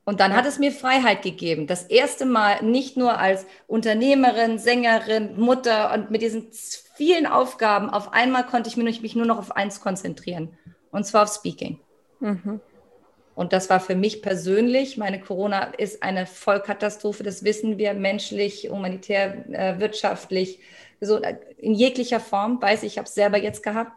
Und 0.05 0.19
dann 0.19 0.35
hat 0.35 0.45
es 0.45 0.59
mir 0.59 0.71
Freiheit 0.71 1.21
gegeben. 1.21 1.65
Das 1.65 1.83
erste 1.83 2.25
Mal 2.25 2.61
nicht 2.61 2.97
nur 2.97 3.17
als 3.19 3.45
Unternehmerin, 3.67 4.59
Sängerin, 4.59 5.39
Mutter 5.39 5.93
und 5.93 6.11
mit 6.11 6.21
diesen 6.21 6.47
vielen 6.95 7.25
Aufgaben. 7.25 7.89
Auf 7.89 8.11
einmal 8.11 8.45
konnte 8.45 8.69
ich 8.69 8.75
mich 8.77 9.15
nur 9.15 9.25
noch 9.25 9.37
auf 9.37 9.55
eins 9.55 9.79
konzentrieren. 9.79 10.57
Und 10.91 11.05
zwar 11.05 11.23
auf 11.23 11.33
Speaking. 11.33 11.79
Mhm. 12.19 12.59
Und 13.35 13.51
das 13.51 13.69
war 13.69 13.79
für 13.79 13.95
mich 13.95 14.21
persönlich, 14.21 14.97
meine 14.97 15.19
Corona 15.19 15.63
ist 15.63 16.03
eine 16.03 16.27
Vollkatastrophe, 16.27 17.23
das 17.23 17.43
wissen 17.43 17.79
wir, 17.79 17.95
menschlich, 17.95 18.69
humanitär, 18.69 19.49
äh, 19.49 19.79
wirtschaftlich, 19.79 20.59
so 21.01 21.19
äh, 21.21 21.37
in 21.57 21.73
jeglicher 21.73 22.19
Form, 22.19 22.61
weiß 22.61 22.83
ich, 22.83 22.93
ich 22.93 22.97
habe 22.99 23.07
es 23.07 23.15
selber 23.15 23.37
jetzt 23.37 23.63
gehabt. 23.63 23.91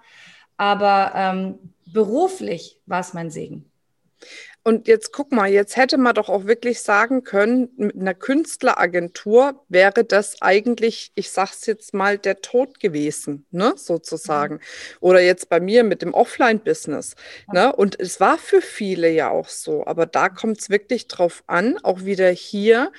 Aber 0.57 1.12
ähm, 1.14 1.59
beruflich 1.85 2.81
war 2.87 3.01
es 3.01 3.12
mein 3.12 3.31
Segen. 3.31 3.71
Und 4.67 4.89
jetzt 4.89 5.13
guck 5.13 5.31
mal, 5.31 5.49
jetzt 5.49 5.77
hätte 5.77 5.97
man 5.97 6.17
doch 6.17 6.29
auch 6.29 6.47
wirklich 6.47 6.81
sagen 6.81 7.23
können, 7.23 7.69
mit 7.77 7.95
einer 7.95 8.15
Künstleragentur 8.15 9.65
wäre 9.69 10.03
das 10.03 10.43
eigentlich, 10.43 11.13
ich 11.15 11.31
sag's 11.31 11.67
jetzt 11.67 11.95
mal, 11.95 12.19
der 12.19 12.41
Tod 12.41 12.81
gewesen, 12.81 13.47
ne, 13.53 13.75
sozusagen. 13.77 14.55
Mhm. 14.55 14.61
Oder 14.99 15.21
jetzt 15.21 15.49
bei 15.51 15.61
mir 15.61 15.85
mit 15.85 16.03
dem 16.03 16.15
Offline-Business. 16.15 17.15
Ne? 17.53 17.73
Und 17.77 18.01
es 18.01 18.19
war 18.19 18.39
für 18.39 18.61
viele 18.61 19.09
ja 19.09 19.31
auch 19.31 19.49
so. 19.49 19.87
Aber 19.87 20.05
da 20.05 20.29
kommt 20.29 20.59
es 20.59 20.69
wirklich 20.69 21.07
drauf 21.07 21.45
an, 21.47 21.79
auch 21.85 22.05
wieder 22.05 22.31
hier, 22.31 22.91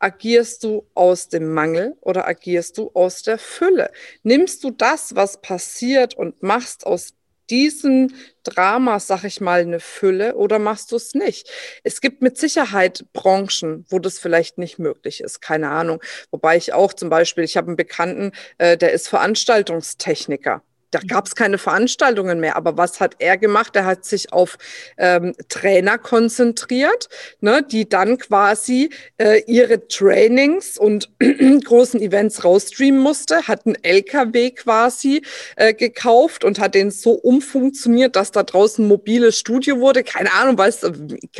agierst 0.00 0.62
du 0.62 0.86
aus 0.92 1.30
dem 1.30 1.54
Mangel 1.54 1.96
oder 2.02 2.28
agierst 2.28 2.76
du 2.76 2.90
aus 2.92 3.22
der 3.22 3.38
Fülle? 3.38 3.90
Nimmst 4.24 4.62
du 4.62 4.70
das, 4.70 5.16
was 5.16 5.40
passiert 5.40 6.12
und 6.12 6.42
machst 6.42 6.84
aus 6.84 7.14
diesen 7.54 8.14
Drama, 8.42 8.98
sag 8.98 9.22
ich 9.22 9.40
mal, 9.40 9.60
eine 9.60 9.78
Fülle 9.78 10.34
oder 10.34 10.58
machst 10.58 10.90
du 10.90 10.96
es 10.96 11.14
nicht? 11.14 11.48
Es 11.84 12.00
gibt 12.00 12.20
mit 12.20 12.36
Sicherheit 12.36 13.06
Branchen, 13.12 13.86
wo 13.88 14.00
das 14.00 14.18
vielleicht 14.18 14.58
nicht 14.58 14.80
möglich 14.80 15.20
ist, 15.20 15.40
keine 15.40 15.70
Ahnung. 15.70 16.02
Wobei 16.32 16.56
ich 16.56 16.72
auch 16.72 16.92
zum 16.92 17.10
Beispiel, 17.10 17.44
ich 17.44 17.56
habe 17.56 17.68
einen 17.68 17.76
Bekannten, 17.76 18.32
äh, 18.58 18.76
der 18.76 18.92
ist 18.92 19.08
Veranstaltungstechniker. 19.08 20.62
Da 20.94 21.00
gab 21.00 21.26
es 21.26 21.34
keine 21.34 21.58
Veranstaltungen 21.58 22.38
mehr. 22.38 22.54
Aber 22.56 22.76
was 22.76 23.00
hat 23.00 23.16
er 23.18 23.36
gemacht? 23.36 23.74
Er 23.74 23.84
hat 23.84 24.04
sich 24.04 24.32
auf 24.32 24.56
ähm, 24.96 25.34
Trainer 25.48 25.98
konzentriert, 25.98 27.08
ne, 27.40 27.66
die 27.68 27.88
dann 27.88 28.16
quasi 28.18 28.90
äh, 29.18 29.42
ihre 29.46 29.88
Trainings 29.88 30.78
und 30.78 31.10
großen 31.64 32.00
Events 32.00 32.44
rausstreamen 32.44 33.00
musste, 33.00 33.48
hat 33.48 33.66
einen 33.66 33.76
LKW 33.82 34.52
quasi 34.52 35.22
äh, 35.56 35.74
gekauft 35.74 36.44
und 36.44 36.60
hat 36.60 36.76
den 36.76 36.92
so 36.92 37.12
umfunktioniert, 37.12 38.14
dass 38.14 38.30
da 38.30 38.44
draußen 38.44 38.84
ein 38.84 38.88
mobiles 38.88 39.36
Studio 39.36 39.80
wurde. 39.80 40.04
Keine 40.04 40.32
Ahnung, 40.32 40.56
weißt 40.56 40.92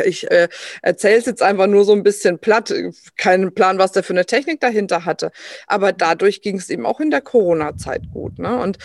ich 0.04 0.28
äh, 0.30 0.48
erzähle 0.82 1.18
es 1.18 1.26
jetzt 1.26 1.42
einfach 1.42 1.68
nur 1.68 1.84
so 1.84 1.92
ein 1.92 2.02
bisschen 2.02 2.40
platt. 2.40 2.74
Keinen 3.16 3.54
Plan, 3.54 3.78
was 3.78 3.92
der 3.92 4.02
für 4.02 4.14
eine 4.14 4.26
Technik 4.26 4.60
dahinter 4.60 5.04
hatte. 5.04 5.30
Aber 5.68 5.92
dadurch 5.92 6.42
ging 6.42 6.56
es 6.56 6.70
ihm 6.70 6.86
auch 6.86 6.98
in 6.98 7.10
der 7.10 7.20
Corona-Zeit 7.20 8.10
gut. 8.12 8.40
Ne? 8.40 8.60
Und 8.60 8.78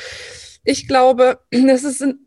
ich 0.63 0.88
glaube, 0.88 1.39
das 1.52 1.84
ist 1.84 2.02
in, 2.02 2.19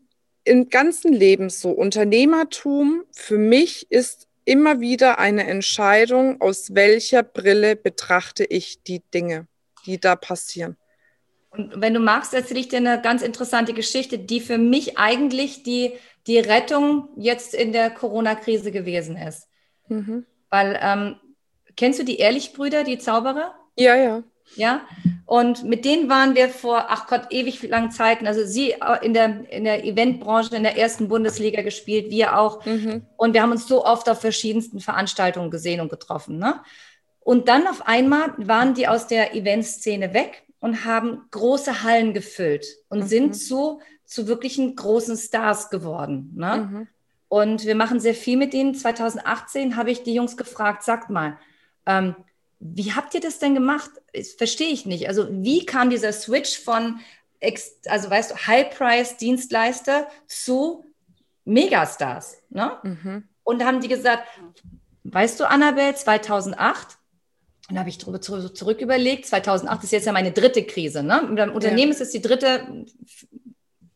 im 0.43 0.69
ganzen 0.69 1.13
Leben 1.13 1.49
so. 1.49 1.71
Unternehmertum 1.71 3.03
für 3.13 3.37
mich 3.37 3.91
ist 3.91 4.27
immer 4.45 4.81
wieder 4.81 5.19
eine 5.19 5.47
Entscheidung, 5.47 6.41
aus 6.41 6.75
welcher 6.75 7.23
Brille 7.23 7.75
betrachte 7.75 8.43
ich 8.43 8.83
die 8.83 9.01
Dinge, 9.13 9.47
die 9.85 9.99
da 9.99 10.15
passieren. 10.15 10.75
Und 11.51 11.79
wenn 11.79 11.93
du 11.93 11.99
magst, 11.99 12.33
erzähle 12.33 12.59
ich 12.59 12.67
dir 12.67 12.77
eine 12.77 13.01
ganz 13.01 13.21
interessante 13.21 13.73
Geschichte, 13.73 14.17
die 14.17 14.41
für 14.41 14.57
mich 14.57 14.97
eigentlich 14.97 15.63
die, 15.63 15.93
die 16.25 16.39
Rettung 16.39 17.09
jetzt 17.15 17.53
in 17.53 17.71
der 17.71 17.91
Corona-Krise 17.91 18.71
gewesen 18.71 19.15
ist. 19.15 19.47
Mhm. 19.87 20.25
Weil, 20.49 20.79
ähm, 20.81 21.15
kennst 21.75 21.99
du 21.99 22.03
die 22.03 22.17
Ehrlich-Brüder, 22.17 22.83
die 22.83 22.97
Zauberer? 22.97 23.53
Ja, 23.77 23.95
ja. 23.95 24.23
Ja, 24.55 24.81
und 25.25 25.63
mit 25.63 25.83
denen 25.85 26.09
waren 26.09 26.35
wir 26.35 26.49
vor, 26.49 26.85
ach 26.89 27.07
Gott, 27.07 27.27
ewig 27.31 27.63
langen 27.63 27.91
Zeiten. 27.91 28.27
Also 28.27 28.45
sie 28.45 28.71
äh, 28.73 29.03
in 29.03 29.13
der, 29.13 29.49
in 29.49 29.63
der 29.63 29.83
Eventbranche 29.83 30.55
in 30.55 30.63
der 30.63 30.77
ersten 30.77 31.07
Bundesliga 31.07 31.61
gespielt, 31.61 32.11
wir 32.11 32.37
auch. 32.37 32.65
Mhm. 32.65 33.05
Und 33.17 33.33
wir 33.33 33.41
haben 33.41 33.51
uns 33.51 33.67
so 33.67 33.85
oft 33.85 34.09
auf 34.09 34.21
verschiedensten 34.21 34.79
Veranstaltungen 34.79 35.49
gesehen 35.49 35.81
und 35.81 35.89
getroffen. 35.89 36.37
Ne? 36.37 36.61
Und 37.19 37.47
dann 37.47 37.67
auf 37.67 37.87
einmal 37.87 38.33
waren 38.37 38.73
die 38.73 38.87
aus 38.87 39.07
der 39.07 39.33
Eventszene 39.33 40.13
weg 40.13 40.43
und 40.59 40.85
haben 40.85 41.21
große 41.31 41.83
Hallen 41.83 42.13
gefüllt 42.13 42.67
und 42.89 42.99
mhm. 42.99 43.07
sind 43.07 43.33
zu, 43.33 43.81
zu 44.05 44.27
wirklichen 44.27 44.75
großen 44.75 45.17
Stars 45.17 45.69
geworden. 45.69 46.33
Ne? 46.35 46.57
Mhm. 46.57 46.87
Und 47.29 47.65
wir 47.65 47.75
machen 47.75 47.99
sehr 47.99 48.13
viel 48.13 48.37
mit 48.37 48.53
ihnen. 48.53 48.75
2018 48.75 49.77
habe 49.77 49.89
ich 49.89 50.03
die 50.03 50.13
Jungs 50.13 50.37
gefragt, 50.37 50.83
sagt 50.83 51.09
mal, 51.09 51.39
ähm, 51.87 52.15
wie 52.63 52.93
habt 52.93 53.13
ihr 53.13 53.19
das 53.19 53.39
denn 53.39 53.53
gemacht? 53.53 53.91
Das 54.13 54.29
verstehe 54.29 54.69
ich 54.69 54.85
nicht. 54.85 55.07
Also 55.09 55.27
wie 55.29 55.65
kam 55.65 55.89
dieser 55.89 56.13
Switch 56.13 56.57
von, 56.57 56.99
also 57.87 58.09
weißt 58.09 58.31
du, 58.31 58.35
High-Price-Dienstleister 58.35 60.07
zu 60.27 60.85
Megastars? 61.43 62.37
Ne? 62.49 62.77
Mhm. 62.83 63.27
Und 63.43 63.59
da 63.59 63.65
haben 63.65 63.81
die 63.81 63.89
gesagt, 63.89 64.23
weißt 65.03 65.39
du, 65.39 65.49
Annabelle, 65.49 65.93
2008, 65.93 66.97
und 67.69 67.75
da 67.75 67.79
habe 67.79 67.89
ich 67.89 67.97
drüber 67.97 68.21
zurück 68.21 68.81
überlegt, 68.81 69.25
2008 69.25 69.83
ist 69.83 69.91
jetzt 69.91 70.05
ja 70.05 70.11
meine 70.11 70.31
dritte 70.31 70.63
Krise. 70.63 71.03
Ne? 71.03 71.19
Im 71.19 71.53
Unternehmen 71.53 71.91
ja. 71.91 71.95
ist 71.95 72.01
es 72.01 72.11
die 72.11 72.21
dritte, 72.21 72.85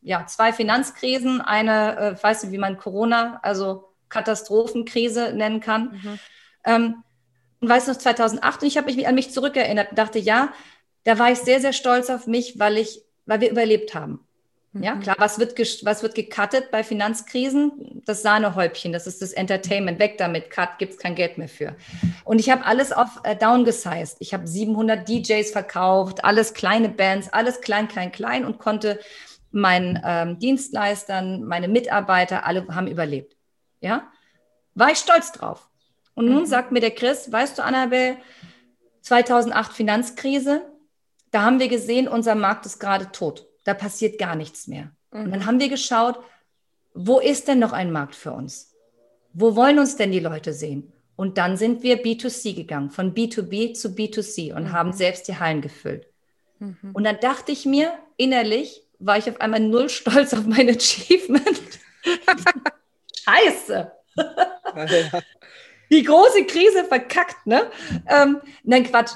ja, 0.01 0.25
zwei 0.25 0.51
Finanzkrisen, 0.51 1.41
eine, 1.41 1.97
äh, 1.97 2.23
weißt 2.23 2.45
du, 2.45 2.51
wie 2.51 2.57
man 2.57 2.77
Corona, 2.77 3.39
also 3.43 3.93
Katastrophenkrise 4.09 5.33
nennen 5.33 5.59
kann. 5.59 6.01
Mhm. 6.03 6.19
Ähm, 6.65 7.03
und 7.59 7.69
weiß 7.69 7.87
noch 7.87 7.97
2008 7.97 8.61
und 8.61 8.67
ich 8.67 8.77
habe 8.77 8.93
mich 8.93 9.07
an 9.07 9.15
mich 9.15 9.31
zurückerinnert 9.31 9.91
und 9.91 9.97
dachte, 9.97 10.19
ja, 10.19 10.53
da 11.03 11.17
war 11.19 11.31
ich 11.31 11.39
sehr, 11.39 11.61
sehr 11.61 11.73
stolz 11.73 12.09
auf 12.09 12.27
mich, 12.27 12.59
weil 12.59 12.77
ich, 12.77 13.01
weil 13.25 13.41
wir 13.41 13.49
überlebt 13.49 13.95
haben. 13.95 14.27
Mhm. 14.73 14.83
Ja, 14.83 14.95
klar, 14.95 15.15
was 15.19 15.39
wird, 15.39 15.57
was 15.85 16.03
wird 16.03 16.15
gecuttet 16.15 16.71
bei 16.71 16.83
Finanzkrisen? 16.83 18.01
Das 18.05 18.21
Sahnehäubchen, 18.21 18.91
das 18.91 19.07
ist 19.07 19.21
das 19.21 19.33
Entertainment. 19.33 19.99
Weg 19.99 20.17
damit, 20.17 20.49
Cut, 20.49 20.77
gibt 20.77 20.93
es 20.93 20.99
kein 20.99 21.15
Geld 21.15 21.37
mehr 21.37 21.49
für. 21.49 21.75
Und 22.23 22.39
ich 22.39 22.49
habe 22.49 22.65
alles 22.65 22.91
auf 22.91 23.21
äh, 23.23 23.35
downgesized. 23.35 24.17
Ich 24.19 24.33
habe 24.33 24.47
700 24.47 25.07
DJs 25.07 25.51
verkauft, 25.51 26.23
alles 26.23 26.53
kleine 26.53 26.89
Bands, 26.89 27.31
alles 27.31 27.61
klein, 27.61 27.87
klein, 27.87 28.11
klein 28.11 28.45
und 28.45 28.59
konnte 28.59 28.99
meinen 29.51 29.99
ähm, 30.05 30.39
Dienstleistern, 30.39 31.43
meine 31.43 31.67
Mitarbeiter, 31.67 32.45
alle 32.45 32.67
haben 32.67 32.87
überlebt. 32.87 33.35
Ja, 33.81 34.11
war 34.75 34.91
ich 34.91 34.97
stolz 34.97 35.31
drauf. 35.31 35.69
Und 36.17 36.25
nun 36.25 36.41
mhm. 36.41 36.45
sagt 36.47 36.71
mir 36.71 36.79
der 36.79 36.95
Chris, 36.95 37.31
weißt 37.31 37.59
du, 37.59 37.63
Annabelle, 37.63 38.17
2008 39.01 39.71
Finanzkrise, 39.71 40.63
da 41.29 41.43
haben 41.43 41.59
wir 41.59 41.67
gesehen, 41.67 42.07
unser 42.07 42.33
Markt 42.33 42.65
ist 42.65 42.79
gerade 42.79 43.11
tot. 43.11 43.45
Da 43.65 43.75
passiert 43.75 44.17
gar 44.17 44.35
nichts 44.35 44.65
mehr. 44.65 44.89
Mhm. 45.11 45.21
Und 45.21 45.31
dann 45.31 45.39
mhm. 45.41 45.45
haben 45.45 45.59
wir 45.59 45.69
geschaut, 45.69 46.17
wo 46.95 47.19
ist 47.19 47.47
denn 47.47 47.59
noch 47.59 47.71
ein 47.71 47.91
Markt 47.91 48.15
für 48.15 48.31
uns? 48.31 48.73
Wo 49.31 49.55
wollen 49.55 49.77
uns 49.77 49.95
denn 49.95 50.11
die 50.11 50.19
Leute 50.19 50.53
sehen? 50.53 50.91
Und 51.15 51.37
dann 51.37 51.55
sind 51.55 51.83
wir 51.83 52.03
B2C 52.03 52.55
gegangen, 52.55 52.89
von 52.89 53.13
B2B 53.13 53.75
zu 53.75 53.89
B2C 53.89 54.55
und 54.55 54.63
mhm. 54.63 54.71
haben 54.71 54.93
selbst 54.93 55.27
die 55.27 55.37
Hallen 55.37 55.61
gefüllt. 55.61 56.07
Mhm. 56.57 56.93
Und 56.93 57.03
dann 57.03 57.19
dachte 57.19 57.51
ich 57.51 57.67
mir, 57.67 57.93
innerlich 58.17 58.81
war 58.97 59.19
ich 59.19 59.29
auf 59.29 59.39
einmal 59.39 59.59
null 59.59 59.89
stolz 59.89 60.33
auf 60.33 60.47
mein 60.47 60.67
Achievement. 60.75 61.61
Scheiße. 63.23 63.91
Ja 64.15 65.21
die 65.89 66.03
große 66.03 66.45
Krise 66.45 66.83
verkackt, 66.85 67.45
ne? 67.45 67.69
Ähm, 68.07 68.41
nein, 68.63 68.83
Quatsch. 68.83 69.13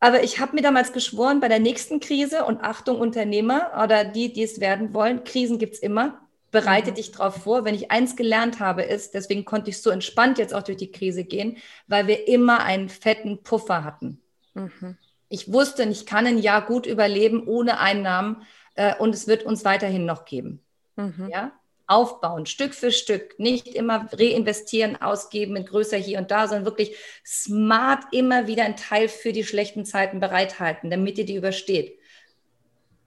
Aber 0.00 0.22
ich 0.22 0.40
habe 0.40 0.56
mir 0.56 0.62
damals 0.62 0.92
geschworen, 0.92 1.40
bei 1.40 1.48
der 1.48 1.60
nächsten 1.60 2.00
Krise, 2.00 2.44
und 2.44 2.62
Achtung, 2.62 2.98
Unternehmer 2.98 3.70
oder 3.82 4.04
die, 4.04 4.32
die 4.32 4.42
es 4.42 4.58
werden 4.58 4.94
wollen, 4.94 5.24
Krisen 5.24 5.58
gibt 5.58 5.74
es 5.74 5.80
immer, 5.80 6.20
bereite 6.50 6.90
mhm. 6.90 6.94
dich 6.94 7.12
darauf 7.12 7.42
vor. 7.42 7.64
Wenn 7.64 7.74
ich 7.74 7.90
eins 7.90 8.16
gelernt 8.16 8.60
habe, 8.60 8.82
ist, 8.82 9.12
deswegen 9.12 9.44
konnte 9.44 9.70
ich 9.70 9.82
so 9.82 9.90
entspannt 9.90 10.38
jetzt 10.38 10.54
auch 10.54 10.62
durch 10.62 10.78
die 10.78 10.90
Krise 10.90 11.24
gehen, 11.24 11.58
weil 11.86 12.06
wir 12.06 12.28
immer 12.28 12.60
einen 12.60 12.88
fetten 12.88 13.42
Puffer 13.42 13.84
hatten. 13.84 14.22
Mhm. 14.54 14.96
Ich 15.28 15.52
wusste, 15.52 15.84
ich 15.84 16.06
kann 16.06 16.26
ein 16.26 16.38
Jahr 16.38 16.62
gut 16.62 16.86
überleben 16.86 17.46
ohne 17.46 17.78
Einnahmen 17.78 18.42
äh, 18.74 18.96
und 18.96 19.14
es 19.14 19.28
wird 19.28 19.44
uns 19.44 19.64
weiterhin 19.66 20.06
noch 20.06 20.24
geben. 20.24 20.64
Mhm. 20.96 21.28
Ja? 21.30 21.52
Aufbauen, 21.90 22.46
Stück 22.46 22.74
für 22.74 22.92
Stück, 22.92 23.38
nicht 23.38 23.66
immer 23.68 24.08
reinvestieren, 24.12 25.00
ausgeben 25.02 25.54
mit 25.54 25.68
größer 25.68 25.96
hier 25.96 26.18
und 26.18 26.30
da, 26.30 26.46
sondern 26.46 26.64
wirklich 26.64 26.96
smart 27.26 28.04
immer 28.12 28.46
wieder 28.46 28.64
einen 28.64 28.76
Teil 28.76 29.08
für 29.08 29.32
die 29.32 29.44
schlechten 29.44 29.84
Zeiten 29.84 30.20
bereithalten, 30.20 30.90
damit 30.90 31.18
ihr 31.18 31.26
die 31.26 31.34
übersteht. 31.34 31.98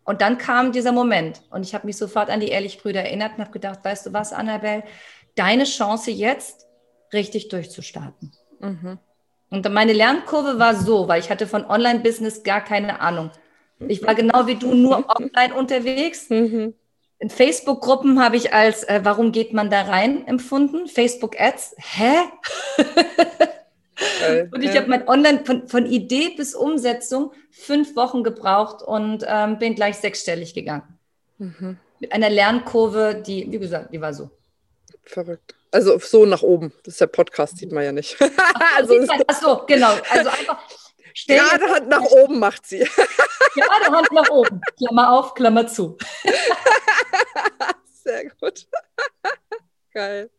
Und 0.03 0.21
dann 0.21 0.37
kam 0.37 0.73
dieser 0.73 0.91
Moment 0.91 1.41
und 1.49 1.65
ich 1.65 1.73
habe 1.73 1.87
mich 1.87 1.95
sofort 1.95 2.29
an 2.29 2.41
die 2.41 2.49
Ehrlich-Brüder 2.49 3.01
erinnert 3.01 3.37
und 3.37 3.41
habe 3.41 3.51
gedacht, 3.51 3.79
weißt 3.83 4.07
du 4.07 4.13
was, 4.13 4.33
Annabelle, 4.33 4.83
deine 5.35 5.63
Chance 5.63 6.11
jetzt 6.11 6.67
richtig 7.13 7.47
durchzustarten. 7.47 8.33
Mhm. 8.59 8.99
Und 9.49 9.71
meine 9.71 9.93
Lernkurve 9.93 10.59
war 10.59 10.75
so, 10.75 11.07
weil 11.07 11.21
ich 11.21 11.29
hatte 11.29 11.47
von 11.47 11.65
Online-Business 11.65 12.43
gar 12.43 12.61
keine 12.61 12.99
Ahnung. 12.99 13.31
Ich 13.87 14.05
war 14.05 14.15
genau 14.15 14.45
wie 14.47 14.55
du 14.55 14.73
nur 14.73 15.05
online 15.15 15.53
unterwegs. 15.53 16.29
Mhm. 16.29 16.73
In 17.23 17.29
Facebook-Gruppen 17.29 18.21
habe 18.21 18.35
ich 18.35 18.51
als, 18.51 18.83
äh, 18.83 18.99
warum 19.03 19.31
geht 19.31 19.53
man 19.53 19.69
da 19.69 19.83
rein, 19.83 20.27
empfunden. 20.27 20.89
Facebook-Ads, 20.89 21.73
hä? 21.77 22.15
und 24.51 24.61
ich 24.61 24.75
habe 24.75 24.87
mein 24.87 25.07
Online 25.07 25.45
von, 25.45 25.69
von, 25.69 25.85
Idee 25.85 26.33
bis 26.35 26.53
Umsetzung 26.53 27.31
fünf 27.49 27.95
Wochen 27.95 28.25
gebraucht 28.25 28.81
und 28.81 29.23
ähm, 29.25 29.57
bin 29.57 29.73
gleich 29.73 29.95
sechsstellig 29.99 30.53
gegangen. 30.53 30.99
Mhm. 31.37 31.77
Mit 32.01 32.11
einer 32.11 32.29
Lernkurve, 32.29 33.23
die, 33.25 33.49
wie 33.49 33.59
gesagt, 33.59 33.93
die 33.93 34.01
war 34.01 34.13
so. 34.13 34.29
Verrückt. 35.05 35.55
Also 35.71 35.97
so 35.99 36.25
nach 36.25 36.41
oben. 36.41 36.73
Das 36.83 36.95
ist 36.95 36.99
der 36.99 37.07
Podcast, 37.07 37.57
sieht 37.57 37.71
man 37.71 37.85
ja 37.85 37.93
nicht. 37.93 38.17
Ach, 38.19 38.29
also, 38.75 38.95
ach 39.27 39.41
so, 39.41 39.63
genau. 39.65 39.93
Also 40.09 40.29
einfach. 40.29 40.59
Gerade 41.27 41.69
Hand 41.69 41.87
nach 41.87 42.01
oben 42.01 42.39
macht 42.39 42.65
sie. 42.65 42.85
Gerade 43.55 43.95
Hand 43.95 44.11
nach 44.11 44.29
oben. 44.29 44.61
Klammer 44.77 45.11
auf, 45.11 45.33
Klammer 45.33 45.67
zu. 45.67 45.97
Sehr 48.03 48.29
gut. 48.29 48.67
Geil. 49.93 50.31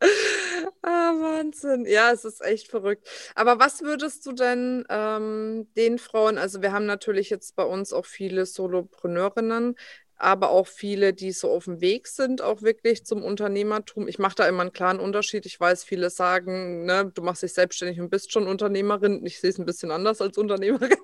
Ah, 0.83 1.13
Wahnsinn. 1.13 1.87
Ja, 1.87 2.11
es 2.11 2.25
ist 2.25 2.45
echt 2.45 2.69
verrückt. 2.69 3.09
Aber 3.37 3.61
was 3.61 3.83
würdest 3.83 4.27
du 4.27 4.33
denn 4.33 4.85
ähm, 4.89 5.69
den 5.77 5.99
Frauen, 5.99 6.39
also 6.39 6.61
wir 6.61 6.73
haben 6.73 6.87
natürlich 6.87 7.31
jetzt 7.31 7.55
bei 7.55 7.63
uns 7.63 7.93
auch 7.93 8.05
viele 8.05 8.47
Solopreneurinnen, 8.47 9.77
aber 10.17 10.51
auch 10.51 10.67
viele, 10.67 11.13
die 11.13 11.33
so 11.33 11.51
auf 11.51 11.65
dem 11.65 11.81
Weg 11.81 12.09
sind, 12.09 12.43
auch 12.43 12.63
wirklich 12.63 13.05
zum 13.05 13.23
Unternehmertum. 13.23 14.09
Ich 14.09 14.19
mache 14.19 14.37
da 14.37 14.49
immer 14.49 14.63
einen 14.63 14.73
klaren 14.73 15.01
Unterschied. 15.01 15.47
Ich 15.47 15.59
weiß, 15.59 15.85
viele 15.85 16.11
sagen, 16.11 16.85
ne, 16.85 17.11
du 17.15 17.23
machst 17.23 17.43
dich 17.43 17.53
selbstständig 17.53 18.01
und 18.01 18.11
bist 18.11 18.33
schon 18.33 18.47
Unternehmerin. 18.47 19.25
Ich 19.25 19.41
sehe 19.41 19.51
es 19.51 19.59
ein 19.59 19.67
bisschen 19.67 19.91
anders 19.91 20.21
als 20.21 20.39
Unternehmerin, 20.39 20.99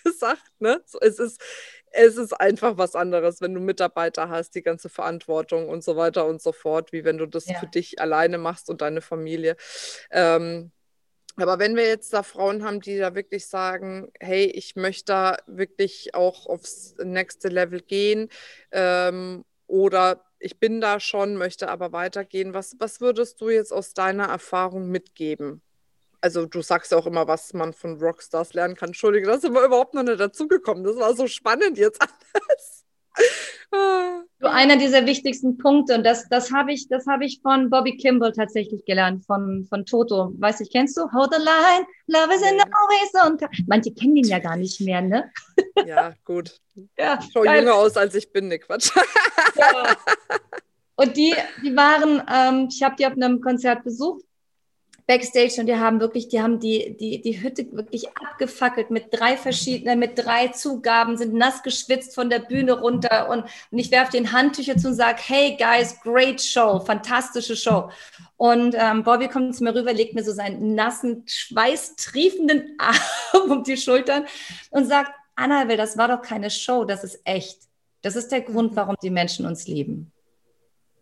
gesagt. 0.04 0.52
Ne? 0.58 0.82
Es, 1.00 1.18
ist, 1.18 1.40
es 1.92 2.16
ist 2.16 2.32
einfach 2.32 2.78
was 2.78 2.94
anderes, 2.94 3.40
wenn 3.40 3.54
du 3.54 3.60
Mitarbeiter 3.60 4.28
hast, 4.28 4.54
die 4.54 4.62
ganze 4.62 4.88
Verantwortung 4.88 5.68
und 5.68 5.82
so 5.84 5.96
weiter 5.96 6.26
und 6.26 6.40
so 6.42 6.52
fort, 6.52 6.92
wie 6.92 7.04
wenn 7.04 7.18
du 7.18 7.26
das 7.26 7.46
ja. 7.46 7.58
für 7.58 7.66
dich 7.66 8.00
alleine 8.00 8.38
machst 8.38 8.70
und 8.70 8.80
deine 8.80 9.00
Familie. 9.00 9.56
Ähm, 10.10 10.72
Aber 11.36 11.58
wenn 11.58 11.76
wir 11.76 11.86
jetzt 11.86 12.12
da 12.12 12.22
Frauen 12.22 12.64
haben, 12.64 12.80
die 12.80 12.98
da 12.98 13.14
wirklich 13.14 13.46
sagen, 13.46 14.10
hey, 14.20 14.44
ich 14.46 14.76
möchte 14.76 15.12
da 15.12 15.36
wirklich 15.46 16.14
auch 16.14 16.46
aufs 16.46 16.94
nächste 17.02 17.48
Level 17.48 17.80
gehen 17.80 18.28
ähm, 18.72 19.44
oder 19.66 20.24
ich 20.38 20.58
bin 20.58 20.80
da 20.80 21.00
schon, 21.00 21.36
möchte 21.36 21.68
aber 21.68 21.92
weitergehen, 21.92 22.54
was, 22.54 22.76
was 22.78 23.00
würdest 23.00 23.40
du 23.40 23.50
jetzt 23.50 23.72
aus 23.72 23.94
deiner 23.94 24.24
Erfahrung 24.24 24.88
mitgeben? 24.88 25.62
Also 26.20 26.46
du 26.46 26.60
sagst 26.60 26.92
ja 26.92 26.98
auch 26.98 27.06
immer, 27.06 27.26
was 27.28 27.54
man 27.54 27.72
von 27.72 27.98
Rockstars 27.98 28.52
lernen 28.54 28.76
kann. 28.76 28.90
Entschuldige, 28.90 29.26
das 29.26 29.38
ist 29.38 29.46
aber 29.46 29.64
überhaupt 29.64 29.94
noch 29.94 30.02
nicht 30.02 30.20
dazugekommen. 30.20 30.84
Das 30.84 30.96
war 30.96 31.14
so 31.14 31.26
spannend 31.26 31.78
jetzt 31.78 32.00
alles. 32.00 32.84
So 34.40 34.46
einer 34.48 34.76
dieser 34.76 35.06
wichtigsten 35.06 35.58
Punkte 35.58 35.94
und 35.94 36.04
das, 36.04 36.28
das 36.28 36.50
habe 36.50 36.72
ich, 36.72 36.88
das 36.88 37.06
habe 37.06 37.24
ich 37.24 37.40
von 37.42 37.70
Bobby 37.70 37.96
Kimball 37.96 38.32
tatsächlich 38.32 38.84
gelernt, 38.84 39.24
von, 39.24 39.66
von 39.68 39.84
Toto. 39.84 40.32
Weißt 40.38 40.60
du, 40.60 40.64
kennst 40.64 40.96
du? 40.96 41.02
Hold 41.12 41.32
the 41.32 41.40
line, 41.40 41.86
love 42.06 42.34
is 42.34 42.42
in 42.42 42.58
the 42.58 42.64
horizon. 42.64 43.38
Manche 43.66 43.92
kennen 43.92 44.16
den 44.16 44.24
ja 44.24 44.38
gar 44.38 44.56
nicht 44.56 44.80
mehr, 44.80 45.02
ne? 45.02 45.30
Ja, 45.86 46.14
gut. 46.24 46.58
Ja, 46.98 47.18
ich 47.20 47.30
schaue 47.32 47.54
jünger 47.54 47.74
aus, 47.74 47.96
als 47.96 48.14
ich 48.14 48.32
bin, 48.32 48.48
ne 48.48 48.58
Quatsch. 48.58 48.90
Ja. 49.56 49.96
Und 50.96 51.16
die, 51.16 51.34
die 51.62 51.76
waren, 51.76 52.22
ähm, 52.32 52.68
ich 52.70 52.82
habe 52.82 52.96
die 52.96 53.06
auf 53.06 53.12
einem 53.12 53.40
Konzert 53.40 53.84
besucht 53.84 54.24
Backstage 55.10 55.56
und 55.58 55.66
die 55.66 55.74
haben 55.74 55.98
wirklich, 55.98 56.28
die 56.28 56.40
haben 56.40 56.60
die, 56.60 56.96
die, 56.96 57.20
die 57.20 57.42
Hütte 57.42 57.66
wirklich 57.72 58.06
abgefackelt 58.16 58.92
mit 58.92 59.06
drei 59.10 59.36
verschiedenen, 59.36 59.98
mit 59.98 60.16
drei 60.16 60.48
Zugaben, 60.48 61.16
sind 61.16 61.34
nass 61.34 61.64
geschwitzt 61.64 62.14
von 62.14 62.30
der 62.30 62.38
Bühne 62.38 62.78
runter 62.78 63.28
und, 63.28 63.42
und 63.72 63.78
ich 63.80 63.90
werfe 63.90 64.12
den 64.12 64.30
Handtücher 64.30 64.76
zu 64.76 64.86
und 64.86 64.94
sage, 64.94 65.18
hey 65.26 65.56
guys, 65.58 66.00
great 66.00 66.40
show, 66.40 66.78
fantastische 66.78 67.56
Show. 67.56 67.90
Und 68.36 68.76
ähm, 68.78 69.02
Bobby 69.02 69.26
kommt 69.26 69.56
zu 69.56 69.64
mir 69.64 69.74
rüber, 69.74 69.92
legt 69.92 70.14
mir 70.14 70.22
so 70.22 70.30
seinen 70.30 70.76
nassen, 70.76 71.24
schweißtriefenden 71.26 72.76
Arm 72.78 73.50
um 73.50 73.64
die 73.64 73.78
Schultern 73.78 74.26
und 74.70 74.86
sagt, 74.86 75.10
Annabel, 75.34 75.76
das 75.76 75.98
war 75.98 76.06
doch 76.06 76.22
keine 76.22 76.50
Show, 76.50 76.84
das 76.84 77.02
ist 77.02 77.20
echt. 77.24 77.58
Das 78.02 78.14
ist 78.14 78.30
der 78.30 78.42
Grund, 78.42 78.76
warum 78.76 78.94
die 79.02 79.10
Menschen 79.10 79.44
uns 79.44 79.66
lieben. 79.66 80.12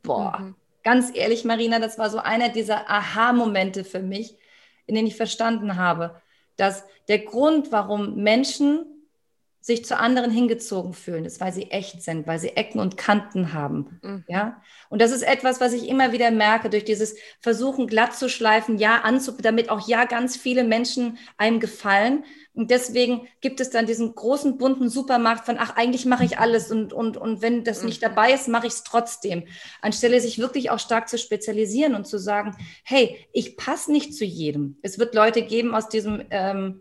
Boah. 0.02 0.38
Mhm 0.38 0.54
ganz 0.88 1.10
ehrlich, 1.14 1.44
Marina, 1.44 1.80
das 1.80 1.98
war 1.98 2.08
so 2.08 2.16
einer 2.16 2.48
dieser 2.48 2.88
Aha-Momente 2.88 3.84
für 3.84 3.98
mich, 3.98 4.38
in 4.86 4.94
denen 4.94 5.06
ich 5.06 5.16
verstanden 5.16 5.76
habe, 5.76 6.22
dass 6.56 6.82
der 7.08 7.18
Grund, 7.18 7.70
warum 7.72 8.14
Menschen 8.14 8.97
sich 9.68 9.84
zu 9.84 9.98
anderen 9.98 10.30
hingezogen 10.30 10.94
fühlen, 10.94 11.26
ist, 11.26 11.42
weil 11.42 11.52
sie 11.52 11.70
echt 11.70 12.02
sind, 12.02 12.26
weil 12.26 12.38
sie 12.38 12.56
Ecken 12.56 12.80
und 12.80 12.96
Kanten 12.96 13.52
haben. 13.52 14.00
Mhm. 14.02 14.24
Ja? 14.26 14.62
Und 14.88 15.02
das 15.02 15.12
ist 15.12 15.20
etwas, 15.20 15.60
was 15.60 15.74
ich 15.74 15.90
immer 15.90 16.10
wieder 16.10 16.30
merke, 16.30 16.70
durch 16.70 16.84
dieses 16.84 17.16
Versuchen, 17.40 17.86
glatt 17.86 18.16
zu 18.16 18.30
schleifen, 18.30 18.78
ja, 18.78 19.02
anzu, 19.02 19.32
damit 19.32 19.68
auch 19.68 19.86
ja 19.86 20.06
ganz 20.06 20.38
viele 20.38 20.64
Menschen 20.64 21.18
einem 21.36 21.60
gefallen. 21.60 22.24
Und 22.54 22.70
deswegen 22.70 23.28
gibt 23.42 23.60
es 23.60 23.68
dann 23.68 23.84
diesen 23.84 24.14
großen, 24.14 24.56
bunten 24.56 24.88
Supermarkt 24.88 25.44
von, 25.44 25.58
ach, 25.58 25.76
eigentlich 25.76 26.06
mache 26.06 26.24
ich 26.24 26.38
alles 26.38 26.70
und, 26.70 26.94
und, 26.94 27.18
und 27.18 27.42
wenn 27.42 27.62
das 27.62 27.82
nicht 27.82 28.00
mhm. 28.00 28.06
dabei 28.06 28.32
ist, 28.32 28.48
mache 28.48 28.68
ich 28.68 28.72
es 28.72 28.84
trotzdem. 28.84 29.44
Anstelle 29.82 30.18
sich 30.22 30.38
wirklich 30.38 30.70
auch 30.70 30.78
stark 30.78 31.10
zu 31.10 31.18
spezialisieren 31.18 31.94
und 31.94 32.06
zu 32.06 32.16
sagen, 32.16 32.56
hey, 32.84 33.18
ich 33.34 33.58
passe 33.58 33.92
nicht 33.92 34.14
zu 34.14 34.24
jedem. 34.24 34.78
Es 34.80 34.98
wird 34.98 35.14
Leute 35.14 35.42
geben 35.42 35.74
aus 35.74 35.90
diesem 35.90 36.24
ähm, 36.30 36.80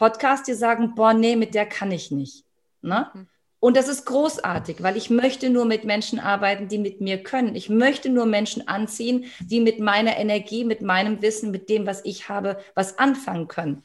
Podcast, 0.00 0.48
die 0.48 0.54
sagen, 0.54 0.94
boah, 0.94 1.12
nee, 1.12 1.36
mit 1.36 1.54
der 1.54 1.66
kann 1.66 1.92
ich 1.92 2.10
nicht. 2.10 2.46
Ne? 2.80 3.10
Mhm. 3.12 3.28
Und 3.58 3.76
das 3.76 3.86
ist 3.86 4.06
großartig, 4.06 4.82
weil 4.82 4.96
ich 4.96 5.10
möchte 5.10 5.50
nur 5.50 5.66
mit 5.66 5.84
Menschen 5.84 6.18
arbeiten, 6.18 6.68
die 6.68 6.78
mit 6.78 7.02
mir 7.02 7.22
können. 7.22 7.54
Ich 7.54 7.68
möchte 7.68 8.08
nur 8.08 8.24
Menschen 8.24 8.66
anziehen, 8.66 9.26
die 9.40 9.60
mit 9.60 9.78
meiner 9.78 10.16
Energie, 10.16 10.64
mit 10.64 10.80
meinem 10.80 11.20
Wissen, 11.20 11.50
mit 11.50 11.68
dem, 11.68 11.86
was 11.86 12.02
ich 12.06 12.30
habe, 12.30 12.58
was 12.74 12.98
anfangen 12.98 13.46
können. 13.46 13.82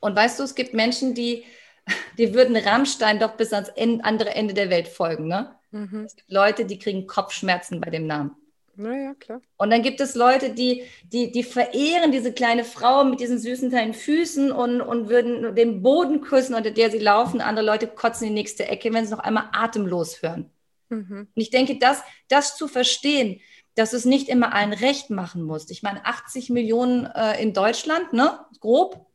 Und 0.00 0.16
weißt 0.16 0.40
du, 0.40 0.42
es 0.42 0.56
gibt 0.56 0.74
Menschen, 0.74 1.14
die, 1.14 1.44
die 2.18 2.34
würden 2.34 2.56
Rammstein 2.56 3.20
doch 3.20 3.36
bis 3.36 3.52
ans 3.52 3.70
andere 4.02 4.34
Ende 4.34 4.54
der 4.54 4.70
Welt 4.70 4.88
folgen. 4.88 5.28
Ne? 5.28 5.54
Mhm. 5.70 6.02
Es 6.04 6.16
gibt 6.16 6.32
Leute, 6.32 6.64
die 6.64 6.80
kriegen 6.80 7.06
Kopfschmerzen 7.06 7.80
bei 7.80 7.90
dem 7.90 8.08
Namen. 8.08 8.34
Naja, 8.74 9.14
klar. 9.14 9.40
Und 9.58 9.70
dann 9.70 9.82
gibt 9.82 10.00
es 10.00 10.14
Leute, 10.14 10.50
die, 10.50 10.84
die, 11.04 11.30
die 11.30 11.42
verehren 11.42 12.10
diese 12.10 12.32
kleine 12.32 12.64
Frau 12.64 13.04
mit 13.04 13.20
diesen 13.20 13.38
süßen 13.38 13.70
kleinen 13.70 13.94
Füßen 13.94 14.50
und, 14.50 14.80
und 14.80 15.08
würden 15.08 15.54
den 15.54 15.82
Boden 15.82 16.22
küssen, 16.22 16.54
unter 16.54 16.70
der 16.70 16.90
sie 16.90 16.98
laufen. 16.98 17.40
Andere 17.40 17.66
Leute 17.66 17.86
kotzen 17.86 18.26
in 18.26 18.34
die 18.34 18.40
nächste 18.40 18.66
Ecke, 18.66 18.92
wenn 18.92 19.04
sie 19.04 19.12
noch 19.12 19.18
einmal 19.18 19.48
atemlos 19.52 20.22
hören. 20.22 20.50
Mhm. 20.88 21.28
Und 21.34 21.42
ich 21.42 21.50
denke, 21.50 21.78
das, 21.78 22.02
das 22.28 22.56
zu 22.56 22.66
verstehen, 22.66 23.40
dass 23.74 23.92
es 23.92 24.04
nicht 24.04 24.28
immer 24.28 24.54
allen 24.54 24.72
recht 24.72 25.10
machen 25.10 25.42
muss. 25.42 25.70
Ich 25.70 25.82
meine, 25.82 26.04
80 26.04 26.50
Millionen 26.50 27.06
äh, 27.06 27.42
in 27.42 27.54
Deutschland, 27.54 28.12
ne? 28.12 28.38
Grob. 28.60 29.06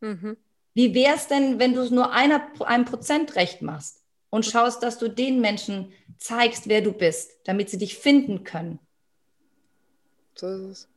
Mhm. 0.00 0.36
Wie 0.74 0.94
wäre 0.94 1.14
es 1.14 1.26
denn, 1.26 1.58
wenn 1.58 1.74
du 1.74 1.80
es 1.80 1.90
nur 1.90 2.12
einer, 2.12 2.50
einem 2.60 2.84
Prozent 2.84 3.34
recht 3.36 3.62
machst 3.62 4.02
und 4.30 4.44
schaust, 4.44 4.82
dass 4.82 4.98
du 4.98 5.08
den 5.08 5.40
Menschen 5.40 5.92
zeigst, 6.18 6.68
wer 6.68 6.82
du 6.82 6.92
bist, 6.92 7.32
damit 7.44 7.70
sie 7.70 7.78
dich 7.78 7.96
finden 7.96 8.44
können? 8.44 8.78
So 10.36 10.48
ist 10.48 10.70
es. 10.70 10.88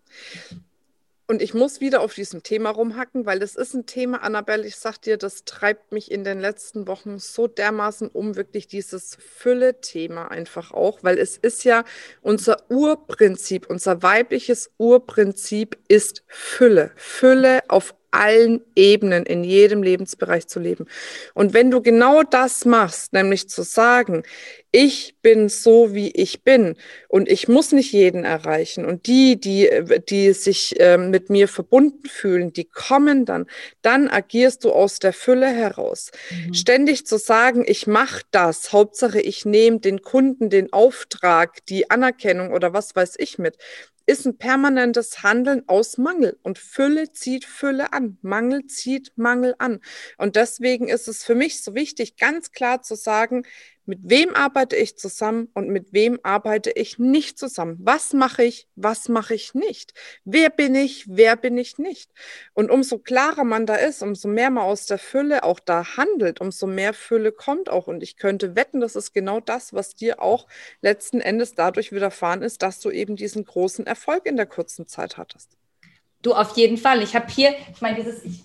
Und 1.29 1.43
ich 1.43 1.53
muss 1.53 1.79
wieder 1.79 2.01
auf 2.01 2.15
diesem 2.15 2.41
Thema 2.41 2.71
rumhacken, 2.71 3.27
weil 3.27 3.37
das 3.37 3.55
ist 3.55 3.75
ein 3.75 3.85
Thema, 3.85 4.23
Annabelle, 4.23 4.65
ich 4.65 4.77
sag 4.77 4.97
dir, 4.97 5.15
das 5.15 5.45
treibt 5.45 5.91
mich 5.91 6.09
in 6.09 6.23
den 6.23 6.39
letzten 6.39 6.87
Wochen 6.87 7.19
so 7.19 7.45
dermaßen 7.45 8.07
um, 8.09 8.35
wirklich 8.35 8.65
dieses 8.65 9.15
Fülle-Thema 9.19 10.31
einfach 10.31 10.71
auch, 10.71 11.03
weil 11.03 11.19
es 11.19 11.37
ist 11.37 11.63
ja 11.65 11.83
unser 12.21 12.63
Urprinzip, 12.71 13.69
unser 13.69 14.01
weibliches 14.01 14.71
Urprinzip 14.79 15.77
ist 15.87 16.23
Fülle. 16.25 16.93
Fülle 16.95 17.61
auf 17.67 17.93
allen 18.11 18.61
Ebenen, 18.75 19.25
in 19.25 19.43
jedem 19.43 19.83
Lebensbereich 19.83 20.47
zu 20.47 20.59
leben. 20.59 20.85
Und 21.33 21.53
wenn 21.53 21.71
du 21.71 21.81
genau 21.81 22.23
das 22.23 22.65
machst, 22.65 23.13
nämlich 23.13 23.49
zu 23.49 23.63
sagen, 23.63 24.23
ich 24.71 25.15
bin 25.21 25.49
so, 25.49 25.95
wie 25.95 26.11
ich 26.11 26.43
bin 26.43 26.75
und 27.07 27.27
ich 27.27 27.47
muss 27.47 27.71
nicht 27.71 27.91
jeden 27.91 28.23
erreichen 28.23 28.85
und 28.85 29.07
die, 29.07 29.39
die, 29.39 29.67
die 30.09 30.33
sich 30.33 30.79
äh, 30.79 30.97
mit 30.97 31.31
mir 31.31 31.47
verbunden 31.47 32.07
fühlen, 32.07 32.53
die 32.53 32.65
kommen 32.65 33.25
dann, 33.25 33.47
dann 33.81 34.07
agierst 34.07 34.63
du 34.63 34.71
aus 34.71 34.99
der 34.99 35.13
Fülle 35.13 35.47
heraus. 35.47 36.11
Mhm. 36.29 36.53
Ständig 36.53 37.07
zu 37.07 37.17
sagen, 37.17 37.63
ich 37.65 37.87
mache 37.87 38.21
das, 38.29 38.71
Hauptsache 38.71 39.19
ich 39.19 39.43
nehme 39.43 39.79
den 39.79 40.01
Kunden 40.01 40.51
den 40.51 40.71
Auftrag, 40.71 41.65
die 41.65 41.89
Anerkennung 41.89 42.51
oder 42.51 42.71
was 42.71 42.95
weiß 42.95 43.15
ich 43.17 43.39
mit, 43.39 43.57
ist 44.09 44.25
ein 44.25 44.37
permanentes 44.39 45.21
Handeln 45.21 45.63
aus 45.67 45.99
Mangel 45.99 46.39
und 46.41 46.57
Fülle 46.57 47.11
zieht 47.11 47.45
Fülle 47.45 47.93
an, 47.93 48.17
Mangel 48.23 48.65
zieht 48.65 49.11
Mangel 49.17 49.53
an. 49.59 49.81
Und 50.17 50.35
deswegen 50.35 50.87
ist 50.87 51.07
es 51.07 51.23
für 51.23 51.35
mich 51.35 51.61
so 51.63 51.75
wichtig, 51.75 52.17
ganz 52.17 52.51
klar 52.51 52.81
zu 52.81 52.95
sagen, 52.95 53.43
mit 53.89 54.01
wem 54.03 54.35
arbeite 54.35 54.75
ich 54.75 54.97
zusammen 54.99 55.49
und 55.55 55.67
mit 55.67 55.93
wem 55.93 56.19
arbeite 56.21 56.69
ich 56.69 56.99
nicht 56.99 57.39
zusammen? 57.39 57.75
Was 57.81 58.13
mache 58.13 58.43
ich, 58.43 58.67
was 58.75 59.09
mache 59.09 59.33
ich 59.33 59.55
nicht? 59.55 59.95
Wer 60.23 60.51
bin 60.51 60.75
ich, 60.75 61.05
wer 61.09 61.35
bin 61.35 61.57
ich 61.57 61.79
nicht? 61.79 62.11
Und 62.53 62.69
umso 62.69 62.99
klarer 62.99 63.43
man 63.43 63.65
da 63.65 63.73
ist, 63.75 64.03
umso 64.03 64.27
mehr 64.27 64.51
man 64.51 64.65
aus 64.65 64.85
der 64.85 64.99
Fülle 64.99 65.43
auch 65.43 65.59
da 65.59 65.97
handelt, 65.97 66.39
umso 66.39 66.67
mehr 66.67 66.93
Fülle 66.93 67.31
kommt 67.31 67.67
auch. 67.67 67.87
Und 67.87 68.03
ich 68.03 68.15
könnte 68.15 68.55
wetten, 68.55 68.79
das 68.79 68.95
ist 68.95 69.11
genau 69.11 69.39
das, 69.39 69.73
was 69.73 69.95
dir 69.95 70.21
auch 70.21 70.45
letzten 70.81 71.19
Endes 71.19 71.55
dadurch 71.55 71.91
widerfahren 71.91 72.43
ist, 72.43 72.61
dass 72.61 72.79
du 72.79 72.91
eben 72.91 73.15
diesen 73.15 73.43
großen 73.43 73.87
Erfolg 73.87 74.27
in 74.27 74.37
der 74.37 74.45
kurzen 74.45 74.85
Zeit 74.85 75.17
hattest. 75.17 75.58
Du 76.21 76.33
auf 76.33 76.57
jeden 76.57 76.77
Fall. 76.77 77.01
Ich 77.01 77.15
habe 77.15 77.27
hier, 77.29 77.55
ich 77.73 77.81
meine, 77.81 77.95
dieses, 77.95 78.23
ich, 78.23 78.41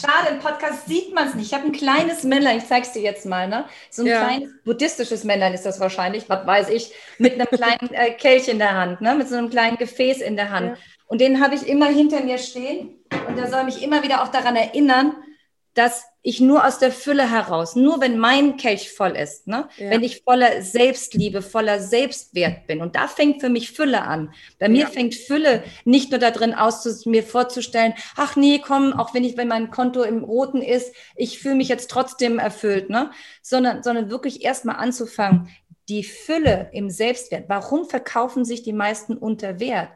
schade, 0.00 0.30
im 0.30 0.40
Podcast 0.40 0.86
sieht 0.88 1.14
man 1.14 1.28
es 1.28 1.34
nicht. 1.34 1.46
Ich 1.46 1.54
habe 1.54 1.66
ein 1.66 1.72
kleines 1.72 2.24
Männlein, 2.24 2.58
ich 2.58 2.66
zeige 2.66 2.86
es 2.86 2.92
dir 2.92 3.02
jetzt 3.02 3.24
mal, 3.26 3.48
ne? 3.48 3.66
So 3.90 4.02
ein 4.02 4.08
ja. 4.08 4.24
kleines 4.24 4.50
buddhistisches 4.64 5.24
Männlein 5.24 5.54
ist 5.54 5.64
das 5.64 5.78
wahrscheinlich, 5.78 6.28
was 6.28 6.46
weiß 6.46 6.68
ich, 6.70 6.92
mit 7.18 7.34
einem 7.34 7.46
kleinen 7.46 7.92
äh, 7.92 8.10
Kelch 8.12 8.48
in 8.48 8.58
der 8.58 8.74
Hand, 8.74 9.00
ne? 9.00 9.14
Mit 9.14 9.28
so 9.28 9.36
einem 9.36 9.50
kleinen 9.50 9.76
Gefäß 9.76 10.20
in 10.20 10.36
der 10.36 10.50
Hand. 10.50 10.70
Ja. 10.70 10.76
Und 11.06 11.20
den 11.20 11.42
habe 11.42 11.54
ich 11.54 11.68
immer 11.68 11.86
hinter 11.86 12.22
mir 12.22 12.38
stehen 12.38 12.98
und 13.28 13.36
der 13.36 13.48
soll 13.48 13.64
mich 13.64 13.82
immer 13.82 14.02
wieder 14.02 14.22
auch 14.22 14.28
daran 14.28 14.56
erinnern, 14.56 15.14
dass 15.74 16.04
ich 16.24 16.40
nur 16.40 16.64
aus 16.64 16.78
der 16.78 16.92
Fülle 16.92 17.28
heraus, 17.28 17.74
nur 17.74 18.00
wenn 18.00 18.16
mein 18.16 18.56
Kelch 18.56 18.92
voll 18.92 19.16
ist, 19.16 19.48
ne? 19.48 19.68
Ja. 19.76 19.90
wenn 19.90 20.04
ich 20.04 20.22
voller 20.22 20.62
Selbstliebe, 20.62 21.42
voller 21.42 21.80
Selbstwert 21.80 22.66
bin. 22.66 22.80
Und 22.80 22.94
da 22.94 23.08
fängt 23.08 23.40
für 23.40 23.48
mich 23.48 23.72
Fülle 23.72 24.02
an. 24.02 24.32
Bei 24.60 24.68
mir 24.68 24.82
ja. 24.82 24.86
fängt 24.86 25.14
Fülle 25.14 25.64
nicht 25.84 26.10
nur 26.10 26.20
darin 26.20 26.54
aus, 26.54 27.06
mir 27.06 27.24
vorzustellen, 27.24 27.94
ach 28.16 28.36
nee, 28.36 28.60
komm, 28.64 28.92
auch 28.92 29.14
wenn 29.14 29.24
ich, 29.24 29.36
wenn 29.36 29.48
mein 29.48 29.70
Konto 29.70 30.02
im 30.02 30.22
Roten 30.22 30.62
ist, 30.62 30.94
ich 31.16 31.40
fühle 31.40 31.56
mich 31.56 31.68
jetzt 31.68 31.90
trotzdem 31.90 32.38
erfüllt, 32.38 32.88
ne? 32.88 33.10
sondern, 33.42 33.82
sondern 33.82 34.10
wirklich 34.10 34.44
erstmal 34.44 34.76
anzufangen, 34.76 35.48
die 35.88 36.04
Fülle 36.04 36.70
im 36.72 36.88
Selbstwert. 36.90 37.48
Warum 37.48 37.88
verkaufen 37.88 38.44
sich 38.44 38.62
die 38.62 38.72
meisten 38.72 39.16
unter 39.16 39.58
Wert? 39.58 39.90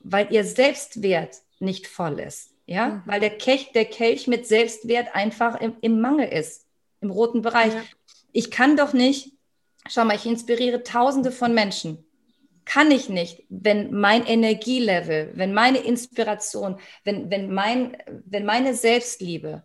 Weil 0.00 0.26
ihr 0.30 0.44
Selbstwert 0.44 1.38
nicht 1.58 1.86
voll 1.86 2.20
ist. 2.20 2.53
Ja, 2.66 2.88
mhm. 2.88 3.02
weil 3.06 3.20
der 3.20 3.36
Kelch, 3.36 3.72
der 3.72 3.84
Kelch 3.84 4.26
mit 4.26 4.46
Selbstwert 4.46 5.14
einfach 5.14 5.60
im, 5.60 5.76
im 5.82 6.00
Mangel 6.00 6.28
ist, 6.28 6.66
im 7.00 7.10
roten 7.10 7.42
Bereich. 7.42 7.74
Ja. 7.74 7.82
Ich 8.32 8.50
kann 8.50 8.76
doch 8.76 8.92
nicht, 8.92 9.32
schau 9.88 10.04
mal, 10.04 10.16
ich 10.16 10.26
inspiriere 10.26 10.82
Tausende 10.82 11.30
von 11.30 11.52
Menschen. 11.54 12.04
kann 12.64 12.90
ich 12.90 13.08
nicht, 13.08 13.44
wenn 13.48 13.92
mein 13.92 14.24
Energielevel, 14.26 15.32
wenn 15.34 15.52
meine 15.52 15.78
Inspiration, 15.78 16.78
wenn, 17.04 17.30
wenn, 17.30 17.52
mein, 17.52 17.96
wenn 18.24 18.46
meine 18.46 18.74
Selbstliebe 18.74 19.62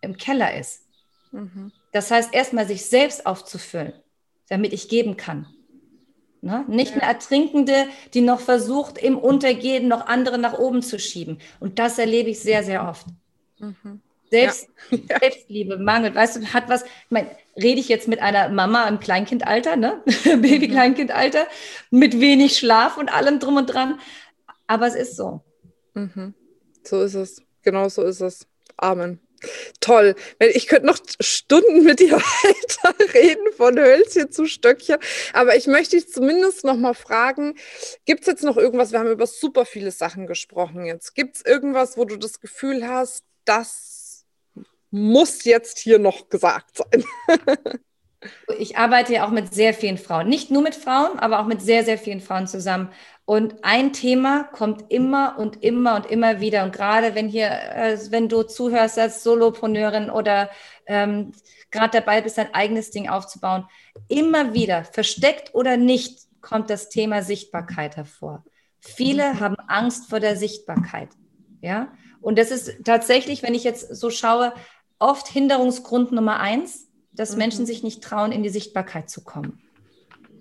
im 0.00 0.16
Keller 0.16 0.56
ist. 0.56 0.82
Mhm. 1.30 1.72
Das 1.92 2.10
heißt, 2.10 2.34
erstmal 2.34 2.66
sich 2.66 2.86
selbst 2.86 3.26
aufzufüllen, 3.26 3.92
damit 4.48 4.72
ich 4.72 4.88
geben 4.88 5.16
kann. 5.16 5.46
Ne? 6.44 6.62
Nicht 6.68 6.92
eine 6.92 7.02
Ertrinkende, 7.02 7.86
die 8.12 8.20
noch 8.20 8.38
versucht, 8.38 8.98
im 8.98 9.16
Untergehen 9.16 9.88
noch 9.88 10.06
andere 10.06 10.36
nach 10.36 10.52
oben 10.58 10.82
zu 10.82 10.98
schieben. 10.98 11.38
Und 11.58 11.78
das 11.78 11.98
erlebe 11.98 12.28
ich 12.28 12.40
sehr, 12.40 12.62
sehr 12.62 12.86
oft. 12.86 13.06
Mhm. 13.58 14.02
Selbst, 14.28 14.68
ja. 14.90 14.98
Selbstliebe 15.20 15.78
mangelt. 15.78 16.14
Weißt 16.14 16.36
du, 16.36 16.52
hat 16.52 16.68
was, 16.68 16.82
ich 16.82 17.10
meine, 17.10 17.30
rede 17.56 17.80
ich 17.80 17.88
jetzt 17.88 18.08
mit 18.08 18.20
einer 18.20 18.50
Mama 18.50 18.86
im 18.88 19.00
Kleinkindalter, 19.00 19.76
ne? 19.76 20.02
Baby-Kleinkindalter, 20.24 21.46
mit 21.90 22.20
wenig 22.20 22.58
Schlaf 22.58 22.98
und 22.98 23.10
allem 23.10 23.38
drum 23.38 23.56
und 23.56 23.66
dran. 23.66 23.98
Aber 24.66 24.86
es 24.86 24.94
ist 24.94 25.16
so. 25.16 25.40
Mhm. 25.94 26.34
So 26.82 27.00
ist 27.00 27.14
es. 27.14 27.40
Genau 27.62 27.88
so 27.88 28.02
ist 28.02 28.20
es. 28.20 28.46
Amen. 28.76 29.18
Toll. 29.80 30.14
Ich 30.38 30.66
könnte 30.66 30.86
noch 30.86 30.98
Stunden 31.20 31.84
mit 31.84 32.00
dir 32.00 32.12
weiterreden, 32.82 33.52
von 33.56 33.78
Hölzchen 33.78 34.30
zu 34.30 34.46
Stöckchen. 34.46 34.98
Aber 35.32 35.56
ich 35.56 35.66
möchte 35.66 35.96
dich 35.96 36.08
zumindest 36.08 36.64
noch 36.64 36.76
mal 36.76 36.94
fragen, 36.94 37.54
gibt 38.04 38.22
es 38.22 38.26
jetzt 38.26 38.44
noch 38.44 38.56
irgendwas, 38.56 38.92
wir 38.92 38.98
haben 38.98 39.10
über 39.10 39.26
super 39.26 39.64
viele 39.66 39.90
Sachen 39.90 40.26
gesprochen 40.26 40.84
jetzt. 40.84 41.14
Gibt 41.14 41.36
es 41.36 41.44
irgendwas, 41.44 41.96
wo 41.96 42.04
du 42.04 42.16
das 42.16 42.40
Gefühl 42.40 42.88
hast, 42.88 43.24
das 43.44 44.24
muss 44.90 45.44
jetzt 45.44 45.78
hier 45.78 45.98
noch 45.98 46.28
gesagt 46.28 46.76
sein? 46.76 47.04
ich 48.58 48.76
arbeite 48.78 49.12
ja 49.14 49.26
auch 49.26 49.30
mit 49.30 49.52
sehr 49.54 49.74
vielen 49.74 49.98
Frauen. 49.98 50.28
Nicht 50.28 50.50
nur 50.50 50.62
mit 50.62 50.74
Frauen, 50.74 51.18
aber 51.18 51.40
auch 51.40 51.46
mit 51.46 51.60
sehr, 51.60 51.84
sehr 51.84 51.98
vielen 51.98 52.20
Frauen 52.20 52.46
zusammen. 52.46 52.90
Und 53.26 53.64
ein 53.64 53.92
Thema 53.94 54.44
kommt 54.44 54.90
immer 54.90 55.36
und 55.38 55.62
immer 55.62 55.96
und 55.96 56.06
immer 56.06 56.40
wieder. 56.40 56.64
Und 56.64 56.74
gerade 56.74 57.14
wenn 57.14 57.28
hier, 57.28 57.48
äh, 57.48 57.98
wenn 58.10 58.28
du 58.28 58.42
zuhörst 58.42 58.98
als 58.98 59.22
Solopreneurin 59.22 60.10
oder 60.10 60.50
ähm, 60.86 61.32
gerade 61.70 62.00
dabei 62.00 62.20
bist, 62.20 62.36
dein 62.36 62.52
eigenes 62.52 62.90
Ding 62.90 63.08
aufzubauen, 63.08 63.66
immer 64.08 64.52
wieder, 64.52 64.84
versteckt 64.84 65.54
oder 65.54 65.76
nicht, 65.76 66.20
kommt 66.42 66.68
das 66.68 66.90
Thema 66.90 67.22
Sichtbarkeit 67.22 67.96
hervor. 67.96 68.44
Viele 68.78 69.40
haben 69.40 69.56
Angst 69.68 70.10
vor 70.10 70.20
der 70.20 70.36
Sichtbarkeit. 70.36 71.08
Ja, 71.62 71.92
und 72.20 72.38
das 72.38 72.50
ist 72.50 72.84
tatsächlich, 72.84 73.42
wenn 73.42 73.54
ich 73.54 73.64
jetzt 73.64 73.96
so 73.96 74.10
schaue, 74.10 74.52
oft 74.98 75.26
Hinderungsgrund 75.28 76.12
Nummer 76.12 76.40
eins, 76.40 76.88
dass 77.12 77.32
mhm. 77.32 77.38
Menschen 77.38 77.66
sich 77.66 77.82
nicht 77.82 78.02
trauen, 78.02 78.32
in 78.32 78.42
die 78.42 78.50
Sichtbarkeit 78.50 79.08
zu 79.08 79.24
kommen. 79.24 79.62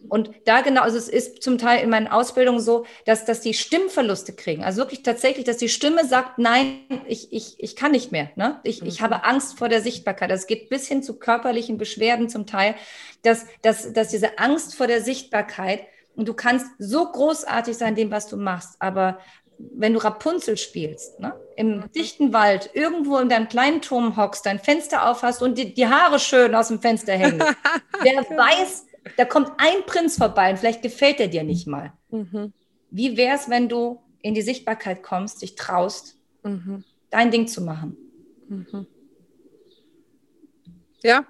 Und 0.10 0.32
da 0.46 0.62
genau, 0.62 0.82
also 0.82 0.98
es 0.98 1.10
ist 1.10 1.42
zum 1.42 1.58
Teil 1.58 1.84
in 1.84 1.90
meinen 1.90 2.08
Ausbildungen 2.08 2.60
so, 2.60 2.86
dass, 3.06 3.26
dass 3.26 3.42
die 3.42 3.54
Stimmverluste 3.54 4.34
kriegen. 4.34 4.64
Also 4.64 4.80
wirklich 4.80 5.04
tatsächlich, 5.04 5.46
dass 5.46 5.58
die 5.58 5.70
Stimme 5.70 6.06
sagt, 6.06 6.38
nein, 6.38 6.82
ich, 7.08 7.32
ich, 7.32 7.56
ich 7.58 7.76
kann 7.76 7.92
nicht 7.92 8.12
mehr. 8.12 8.30
Ne? 8.36 8.60
Ich, 8.64 8.82
mhm. 8.82 8.88
ich 8.88 9.02
habe 9.02 9.24
Angst 9.24 9.58
vor 9.58 9.70
der 9.70 9.82
Sichtbarkeit. 9.82 10.30
Das 10.30 10.48
geht 10.48 10.70
bis 10.70 10.88
hin 10.88 11.04
zu 11.04 11.18
körperlichen 11.18 11.78
Beschwerden 11.78 12.30
zum 12.30 12.46
Teil, 12.46 12.76
dass, 13.22 13.46
dass, 13.62 13.94
dass 13.94 14.10
diese 14.10 14.38
Angst 14.40 14.76
vor 14.76 14.88
der 14.88 15.02
Sichtbarkeit, 15.02 15.82
und 16.16 16.28
du 16.28 16.36
kannst 16.36 16.68
so 16.78 17.12
großartig 17.12 17.76
sein, 17.76 17.96
dem, 17.96 18.12
was 18.12 18.28
du 18.28 18.38
machst, 18.38 18.76
aber 18.80 19.18
wenn 19.58 19.94
du 19.94 20.04
Rapunzel 20.04 20.58
spielst, 20.58 21.20
ne? 21.20 21.34
im 21.56 21.78
mhm. 21.78 21.92
dichten 21.96 22.34
Wald, 22.34 22.72
irgendwo 22.74 23.18
in 23.18 23.30
deinem 23.30 23.48
kleinen 23.48 23.82
Turm 23.82 24.18
hockst, 24.18 24.46
dein 24.46 24.60
Fenster 24.60 25.10
aufhast 25.10 25.42
und 25.42 25.58
die, 25.58 25.74
die 25.74 25.88
Haare 25.88 26.20
schön 26.20 26.56
aus 26.56 26.68
dem 26.68 26.82
Fenster 26.82 27.14
hängen, 27.14 27.40
wer 28.02 28.24
genau. 28.24 28.42
weiß, 28.42 28.86
da 29.18 29.26
kommt 29.26 29.52
ein 29.58 29.86
Prinz 29.86 30.18
vorbei 30.18 30.52
und 30.52 30.58
vielleicht 30.58 30.82
gefällt 30.82 31.20
er 31.20 31.28
dir 31.28 31.44
nicht 31.44 31.68
mal. 31.68 31.94
Mhm. 32.10 32.54
Wie 32.90 33.18
wäre 33.18 33.36
es, 33.36 33.50
wenn 33.50 33.70
du 33.70 34.02
in 34.22 34.34
die 34.34 34.42
Sichtbarkeit 34.42 35.04
kommst, 35.04 35.42
dich 35.42 35.56
traust, 35.56 36.18
mhm. 36.44 36.84
dein 37.10 37.32
Ding 37.32 37.48
zu 37.48 37.62
machen? 37.62 37.98
Mhm. 38.48 38.88
Ja, 41.04 41.26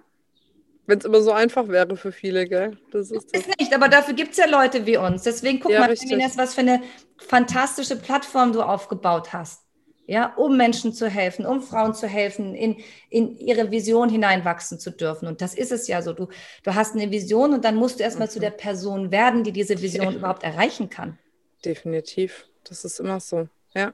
wenn 0.86 1.00
es 1.00 1.06
immer 1.06 1.22
so 1.22 1.32
einfach 1.32 1.68
wäre 1.70 1.96
für 1.96 2.12
viele, 2.12 2.48
gell? 2.48 2.78
Das 2.92 3.10
ist, 3.10 3.34
das. 3.34 3.48
ist 3.48 3.60
nicht, 3.60 3.74
aber 3.74 3.88
dafür 3.88 4.14
gibt 4.14 4.32
es 4.32 4.38
ja 4.38 4.46
Leute 4.46 4.86
wie 4.86 4.98
uns. 4.98 5.24
Deswegen 5.24 5.60
guck 5.60 5.72
ja, 5.72 5.80
mal, 5.80 5.94
Ines, 5.94 6.38
was 6.38 6.54
für 6.54 6.62
eine 6.62 6.82
fantastische 7.18 7.96
Plattform 7.96 8.52
du 8.52 8.62
aufgebaut 8.62 9.34
hast 9.34 9.63
ja, 10.06 10.34
um 10.36 10.58
Menschen 10.58 10.94
zu 10.94 11.08
helfen, 11.08 11.46
um 11.46 11.62
Frauen 11.62 11.94
zu 11.94 12.08
helfen, 12.08 12.56
in, 12.56 12.78
in 13.10 13.38
ihre 13.38 13.72
Vision 13.72 14.10
hineinwachsen 14.10 14.80
zu 14.80 14.92
dürfen. 14.92 15.28
Und 15.28 15.42
das 15.42 15.54
ist 15.54 15.72
es 15.72 15.88
ja 15.88 16.02
so. 16.02 16.14
Du, 16.14 16.28
du 16.64 16.76
hast 16.76 16.96
eine 16.96 17.10
Vision 17.12 17.54
und 17.54 17.64
dann 17.64 17.76
musst 17.76 18.00
du 18.00 18.04
erstmal 18.04 18.28
mhm. 18.28 18.32
zu 18.32 18.40
der 18.40 18.52
Person 18.52 19.12
werden, 19.12 19.44
die 19.44 19.52
diese 19.52 19.82
Vision 19.82 20.12
ja. 20.12 20.18
überhaupt 20.18 20.44
erreichen 20.44 20.90
kann. 20.90 21.18
Definitiv. 21.64 22.46
Das 22.66 22.84
ist 22.84 23.00
immer 23.00 23.20
so. 23.20 23.48
Ja, 23.74 23.94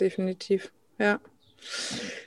definitiv. 0.00 0.72
Ja. 0.98 1.20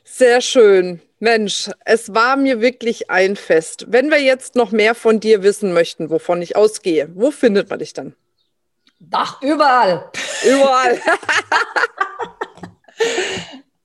Sehr 0.04 0.42
schön. 0.42 1.02
Mensch, 1.20 1.70
es 1.86 2.14
war 2.14 2.36
mir 2.36 2.62
wirklich 2.62 3.10
ein 3.10 3.36
Fest. 3.36 3.86
Wenn 3.90 4.10
wir 4.10 4.22
jetzt 4.22 4.56
noch 4.56 4.72
mehr 4.72 4.96
von 4.96 5.20
dir 5.20 5.44
wissen 5.44 5.74
möchten, 5.74 6.10
wovon 6.10 6.42
ich 6.42 6.56
ausgehe, 6.56 7.10
wo 7.14 7.32
findet 7.32 7.70
man 7.70 7.80
dich 7.80 7.94
dann? 7.94 8.16
Ach, 9.12 9.42
überall. 9.42 10.12
Überall. 10.44 11.00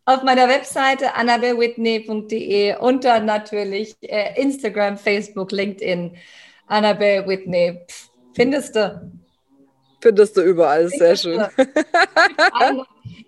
auf 0.04 0.22
meiner 0.22 0.48
Webseite 0.48 1.14
annabellewhitney.de 1.14 2.76
und 2.76 3.04
dann 3.04 3.24
natürlich 3.26 3.96
äh, 4.02 4.40
Instagram, 4.40 4.96
Facebook, 4.98 5.52
LinkedIn. 5.52 6.16
Annabelle 6.66 7.26
Whitney. 7.26 7.80
Pff, 7.88 8.10
findest 8.34 8.76
du? 8.76 9.12
Findest 10.00 10.36
du 10.36 10.42
überall, 10.42 10.88
sehr 10.88 11.16
schön. 11.16 11.44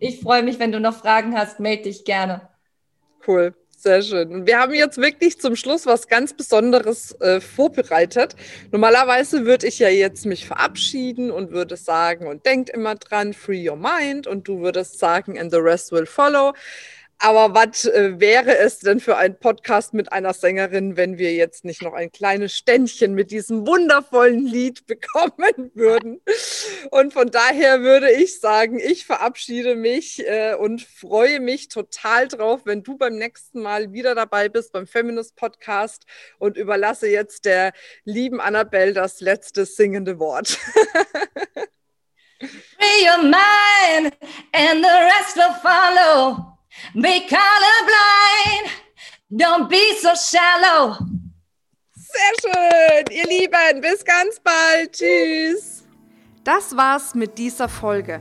Ich 0.01 0.21
freue 0.21 0.45
mich, 0.45 0.61
wenn 0.61 0.71
du 0.71 0.79
noch 0.79 0.95
Fragen 0.95 1.37
hast, 1.37 1.59
melde 1.59 1.85
dich 1.85 2.05
gerne. 2.05 2.49
Cool. 3.27 3.55
Sehr 3.81 4.03
schön. 4.03 4.45
Wir 4.45 4.59
haben 4.59 4.75
jetzt 4.75 4.99
wirklich 4.99 5.39
zum 5.39 5.55
Schluss 5.55 5.87
was 5.87 6.09
ganz 6.09 6.33
Besonderes 6.33 7.13
äh, 7.21 7.41
vorbereitet. 7.41 8.35
Normalerweise 8.73 9.47
würde 9.47 9.69
ich 9.69 9.79
ja 9.79 9.89
jetzt 9.89 10.27
mich 10.27 10.49
verabschieden 10.49 11.31
und 11.31 11.53
würde 11.53 11.77
sagen, 11.77 12.27
und 12.27 12.45
denkt 12.45 12.71
immer 12.71 12.97
dran, 12.97 13.35
free 13.35 13.71
your 13.71 13.77
mind, 13.77 14.27
und 14.27 14.49
du 14.49 14.63
würdest 14.63 14.99
sagen, 14.99 15.39
and 15.39 15.53
the 15.53 15.59
rest 15.59 15.93
will 15.93 16.07
follow. 16.07 16.55
Aber 17.21 17.53
was 17.53 17.85
äh, 17.85 18.21
wäre 18.21 18.59
es 18.59 18.79
denn 18.79 19.01
für 19.01 19.17
ein 19.17 19.41
Podcast 19.41 19.93
mit 19.93 20.13
einer 20.13 20.33
Sängerin, 20.33 20.97
wenn 20.97 21.19
wir 21.19 21.35
jetzt 21.35 21.65
nicht 21.65 21.83
noch 21.83 21.95
ein 21.95 22.13
kleines 22.13 22.55
Ständchen 22.55 23.15
mit 23.15 23.33
diesem 23.33 23.67
wundervollen 23.67 24.47
Lied 24.47 24.87
bekommen 24.87 25.73
würden? 25.75 26.21
Und 26.91 27.13
von 27.13 27.29
daher 27.31 27.83
würde 27.83 28.13
ich 28.13 28.39
sagen, 28.39 28.79
ich 28.79 29.05
verabschiede 29.05 29.75
mich 29.75 30.25
äh, 30.29 30.55
und 30.55 30.81
freue 30.83 31.41
mich 31.41 31.67
total 31.69 32.29
drauf, 32.29 32.61
wenn 32.67 32.85
du 32.85 32.97
beim 32.97 33.17
nächsten 33.17 33.63
Mal 33.63 33.93
wieder 33.93 34.15
dabei 34.15 34.49
bist 34.49 34.73
beim 34.73 34.87
Feminist 34.87 35.35
Podcast 35.35 36.05
und 36.39 36.57
überlasse 36.57 37.09
jetzt 37.09 37.47
der 37.47 37.73
lieben 38.05 38.41
Annabelle 38.41 38.93
das 38.93 39.21
letzte 39.21 39.67
singende 39.67 40.21
Wort. 40.21 40.49
Free 42.41 43.05
your 43.05 43.25
mind 43.25 44.15
and 44.53 44.85
the 44.85 44.89
rest 44.89 45.37
will 45.37 45.55
follow. 45.61 46.58
Be 46.95 47.27
colorblind. 47.29 48.71
Don't 49.31 49.69
be 49.69 49.81
so 50.01 50.11
shallow. 50.15 50.97
Sehr 51.95 52.33
schön, 52.41 53.05
ihr 53.11 53.27
Lieben. 53.27 53.81
Bis 53.81 54.05
ganz 54.05 54.41
bald. 54.41 54.93
Tschüss. 54.93 55.85
Das 56.45 56.75
war's 56.77 57.15
mit 57.15 57.37
dieser 57.37 57.69
Folge. 57.69 58.21